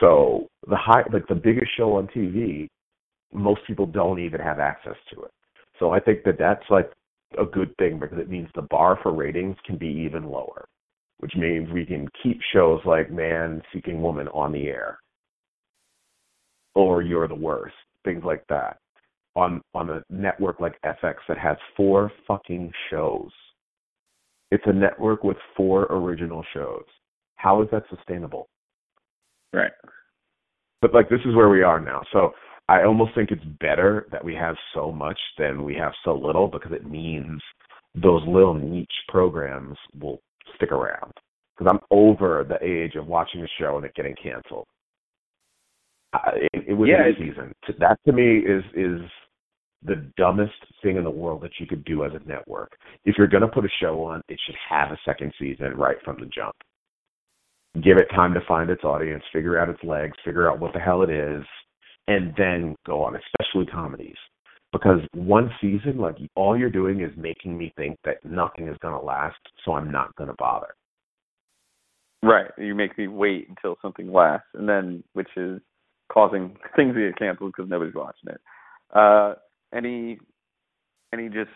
[0.00, 2.68] So the high, like the biggest show on TV,
[3.32, 5.30] most people don't even have access to it.
[5.78, 6.92] So I think that that's like
[7.38, 10.64] a good thing because it means the bar for ratings can be even lower,
[11.22, 14.98] which means we can keep shows like Man Seeking Woman on the air
[16.74, 18.78] or You're the Worst, things like that.
[19.36, 23.30] On on a network like FX that has four fucking shows.
[24.50, 26.84] It's a network with four original shows.
[27.36, 28.48] How is that sustainable?
[29.54, 29.72] right.
[30.82, 32.02] But like this is where we are now.
[32.12, 32.32] So
[32.68, 36.48] I almost think it's better that we have so much than we have so little
[36.48, 37.40] because it means
[37.94, 40.20] those little niche programs will
[40.56, 41.12] stick around.
[41.56, 44.66] Because I'm over the age of watching a show and it getting canceled.
[46.34, 47.52] It, it was Yeah, a season.
[47.78, 49.00] That to me is is
[49.84, 52.76] the dumbest thing in the world that you could do as a network.
[53.04, 55.96] If you're going to put a show on, it should have a second season right
[56.04, 56.54] from the jump.
[57.82, 60.78] Give it time to find its audience, figure out its legs, figure out what the
[60.78, 61.42] hell it is,
[62.06, 64.16] and then go on, especially comedies.
[64.72, 68.98] Because one season, like all you're doing is making me think that nothing is going
[68.98, 70.74] to last, so I'm not going to bother.
[72.22, 72.50] Right.
[72.56, 75.60] You make me wait until something lasts, and then which is
[76.10, 78.40] causing things to get canceled because nobody's watching it.
[78.94, 79.34] Uh,
[79.74, 80.18] any
[81.12, 81.50] any just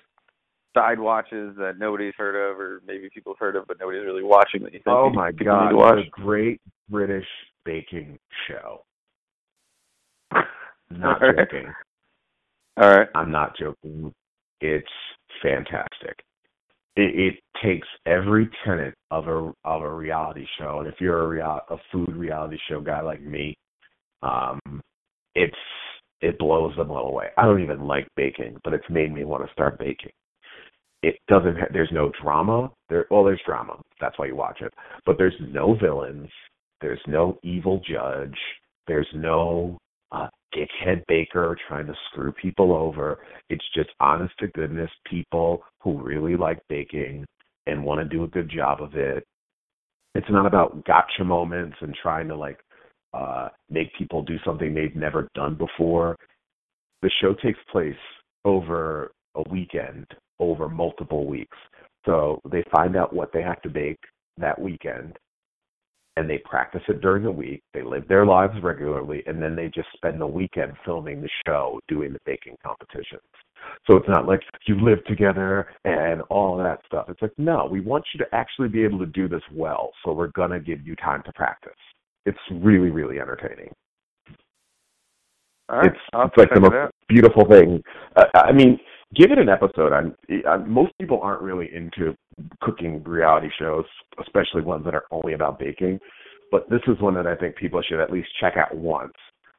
[0.77, 4.23] side watches that nobody's heard of, or maybe people have heard of but nobody's really
[4.23, 5.97] watching that you think Oh my god, to watch?
[5.97, 6.61] the Great
[6.91, 7.27] British
[7.65, 8.85] Baking Show.
[10.91, 11.37] Not right.
[11.39, 11.73] joking.
[12.79, 13.09] All right.
[13.15, 14.13] I'm not joking.
[14.61, 14.87] It's
[15.43, 16.17] fantastic.
[16.97, 21.29] It, it takes every tenet of a of a reality show, and if you're a
[21.29, 23.57] real a food reality show guy like me,
[24.23, 24.61] um,
[25.35, 25.55] it's
[26.23, 27.29] it blows them all away.
[27.37, 30.13] I don't even like baking, but it's made me want to start baking.
[31.03, 31.57] It doesn't.
[31.57, 32.71] Ha- there's no drama.
[32.89, 33.81] There, well, there's drama.
[34.01, 34.73] That's why you watch it.
[35.05, 36.31] But there's no villains.
[36.81, 38.37] There's no evil judge.
[38.87, 39.79] There's no
[40.55, 43.19] dickhead baker trying to screw people over.
[43.49, 47.25] It's just honest to goodness people who really like baking
[47.67, 49.25] and want to do a good job of it.
[50.15, 52.59] It's not about gotcha moments and trying to like
[53.15, 56.17] uh make people do something they've never done before.
[57.03, 57.95] The show takes place
[58.45, 60.07] over a weekend,
[60.39, 61.57] over multiple weeks.
[62.07, 63.99] So they find out what they have to bake
[64.39, 65.17] that weekend
[66.17, 67.63] and they practice it during the week.
[67.75, 71.81] They live their lives regularly, and then they just spend the weekend filming the show,
[71.89, 73.23] doing the baking competitions.
[73.87, 77.07] So it's not like you live together and all that stuff.
[77.09, 80.13] It's like, no, we want you to actually be able to do this well, so
[80.13, 81.73] we're going to give you time to practice.
[82.25, 83.73] It's really, really entertaining.
[85.69, 85.87] Right.
[85.87, 86.91] It's, it's like the most out.
[87.09, 87.83] beautiful thing.
[88.15, 88.79] Uh, I mean,
[89.15, 89.93] give it an episode.
[89.93, 90.15] I'm,
[90.47, 92.17] i most people aren't really into
[92.61, 93.85] cooking reality shows,
[94.21, 96.01] especially ones that are only about baking.
[96.51, 99.15] But this is one that I think people should at least check out once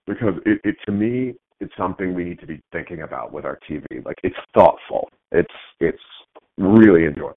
[0.05, 3.59] because it, it to me it's something we need to be thinking about with our
[3.69, 3.83] TV.
[4.05, 5.09] Like it's thoughtful.
[5.31, 5.97] It's it's
[6.57, 7.31] really enjoy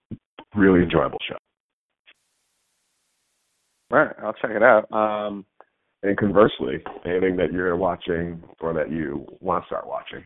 [0.54, 1.36] really enjoyable show.
[3.90, 4.14] Right.
[4.22, 4.90] I'll check it out.
[4.92, 5.44] Um,
[6.02, 10.24] And conversely, anything that you're watching or that you want to start watching.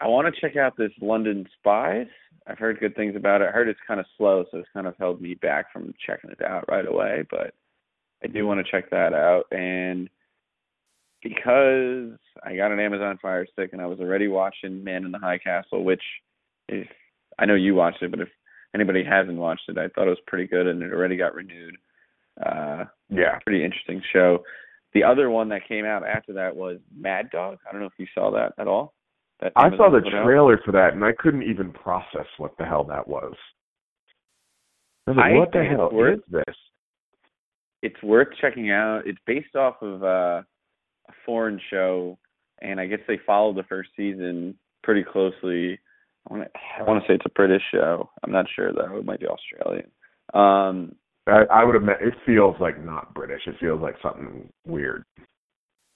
[0.00, 2.06] I want to check out this London Spies.
[2.46, 3.48] I've heard good things about it.
[3.48, 6.30] I heard it's kind of slow, so it's kind of held me back from checking
[6.30, 7.24] it out right away.
[7.30, 7.54] But
[8.22, 9.44] I do want to check that out.
[9.50, 10.08] And
[11.22, 15.18] because I got an Amazon Fire Stick and I was already watching Man in the
[15.18, 16.02] High Castle, which
[16.68, 16.86] if
[17.38, 18.28] I know you watched it, but if
[18.74, 21.76] anybody hasn't watched it, I thought it was pretty good and it already got renewed.
[22.44, 23.38] Uh, Yeah.
[23.44, 24.44] pretty interesting show.
[24.92, 27.58] The other one that came out after that was Mad Dog.
[27.66, 28.92] I don't know if you saw that at all.
[29.56, 30.24] I saw the put out.
[30.24, 33.34] trailer for that and I couldn't even process what the hell that was.
[35.06, 36.56] I was like, I what the hell worth- is this?
[37.82, 39.02] It's worth checking out.
[39.06, 40.40] It's based off of uh,
[41.08, 42.16] a foreign show,
[42.62, 45.78] and I guess they followed the first season pretty closely.
[46.30, 48.08] I want to I want to say it's a British show.
[48.22, 48.96] I'm not sure though.
[48.96, 49.90] It might be Australian.
[50.32, 50.94] Um,
[51.26, 52.00] I, I would have met.
[52.00, 53.42] It feels like not British.
[53.46, 55.04] It feels like something weird.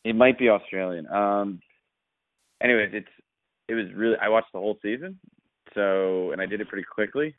[0.04, 1.06] It might be Australian.
[1.06, 1.60] Um
[2.62, 3.08] anyways, it's
[3.68, 5.18] it was really I watched the whole season.
[5.74, 7.34] So and I did it pretty quickly.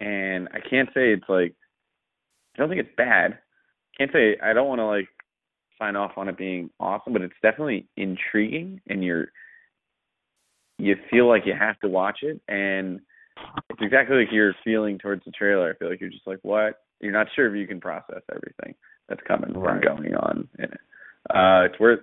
[0.00, 1.54] And I can't say it's like
[2.54, 3.38] I don't think it's bad.
[3.98, 5.08] Can't say I don't want to like
[5.78, 9.28] sign off on it being awesome, but it's definitely intriguing, and you're
[10.78, 13.00] you feel like you have to watch it, and
[13.68, 15.70] it's exactly like you're feeling towards the trailer.
[15.70, 16.82] I feel like you're just like, what?
[17.00, 18.74] You're not sure if you can process everything
[19.08, 19.74] that's coming Right.
[19.74, 20.80] and going on in it.
[21.28, 22.00] Uh, it's worth.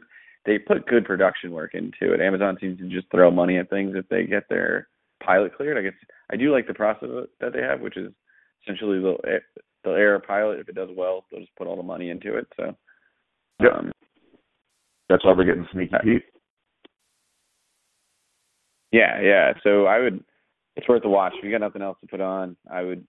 [0.47, 2.21] They put good production work into it.
[2.21, 4.87] Amazon seems to just throw money at things if they get their
[5.21, 5.77] pilot cleared.
[5.77, 5.99] I guess
[6.31, 7.09] I do like the process
[7.41, 8.13] that they have, which is
[8.63, 9.19] essentially they'll
[9.83, 10.59] they'll air a pilot.
[10.59, 12.47] If it does well, they'll just put all the money into it.
[12.55, 12.73] So,
[13.61, 13.73] Yep.
[13.73, 13.91] um,
[15.09, 16.23] That's why we're getting Sneaky Pete.
[18.91, 19.53] yeah, yeah.
[19.63, 20.23] So I would.
[20.77, 21.33] It's worth a watch.
[21.37, 23.05] If you got nothing else to put on, I would.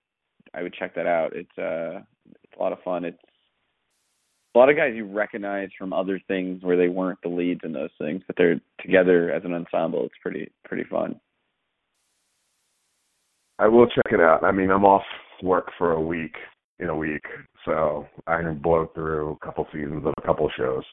[0.54, 1.36] I would check that out.
[1.36, 2.00] It's uh,
[2.42, 3.04] it's a lot of fun.
[3.04, 3.18] It's
[4.54, 7.72] a lot of guys you recognize from other things where they weren't the leads in
[7.72, 10.04] those things, but they're together as an ensemble.
[10.04, 11.20] It's pretty pretty fun.
[13.58, 14.44] I will check it out.
[14.44, 15.02] I mean, I'm off
[15.42, 16.34] work for a week
[16.78, 17.24] in a week,
[17.64, 20.84] so I can blow through a couple seasons of a couple shows.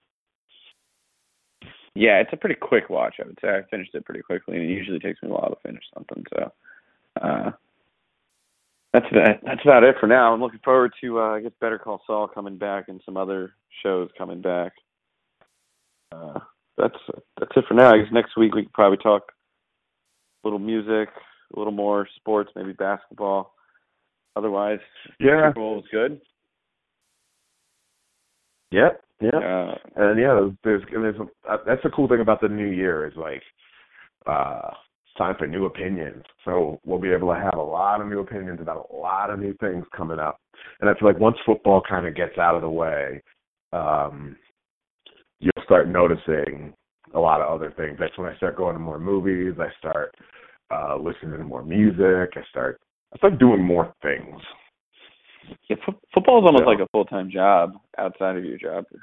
[1.94, 3.16] Yeah, it's a pretty quick watch.
[3.22, 5.50] I would say I finished it pretty quickly, and it usually takes me a while
[5.50, 6.24] to finish something.
[6.34, 6.52] So,
[7.22, 7.52] uh,
[8.96, 9.40] that's that.
[9.46, 10.34] That's about it for now.
[10.34, 13.54] I'm looking forward to uh, I guess Better Call Saul coming back and some other
[13.84, 14.72] shows coming back.
[16.12, 16.40] Uh,
[16.78, 16.96] that's
[17.40, 17.94] that's it for now.
[17.94, 19.32] I guess next week we could probably talk
[20.44, 21.10] a little music,
[21.56, 23.54] a little more sports, maybe basketball.
[24.38, 24.80] Otherwise,
[25.20, 25.50] Yeah.
[25.50, 26.22] Super was good.
[28.72, 29.02] Yep.
[29.22, 29.34] Yep.
[29.34, 31.16] Uh, And yeah, there's there's there's
[31.50, 33.42] a, that's the cool thing about the new year is like
[34.26, 34.72] uh
[35.18, 36.24] time for new opinions.
[36.44, 39.40] So we'll be able to have a lot of new opinions about a lot of
[39.40, 40.40] new things coming up.
[40.82, 43.22] And I feel like once football kind of gets out of the way,
[43.74, 44.36] um
[45.40, 46.74] you'll start noticing
[47.14, 47.98] a lot of other things.
[48.00, 50.14] That's when I start going to more movies, I start
[50.72, 52.80] uh listening to more music, I start
[53.14, 54.42] I start doing more things.
[55.70, 58.86] Yeah, fo- football is almost So- like a full time job outside of your job.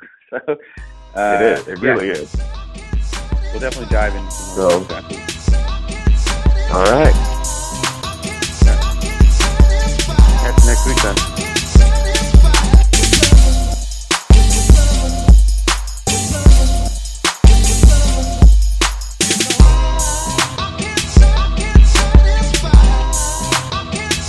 [1.15, 1.69] So uh, it is.
[1.69, 2.35] It yeah, really is.
[3.53, 5.42] We'll definitely dive into So- stuff.
[6.73, 7.13] All right.
[10.41, 11.42] Catch you next week then.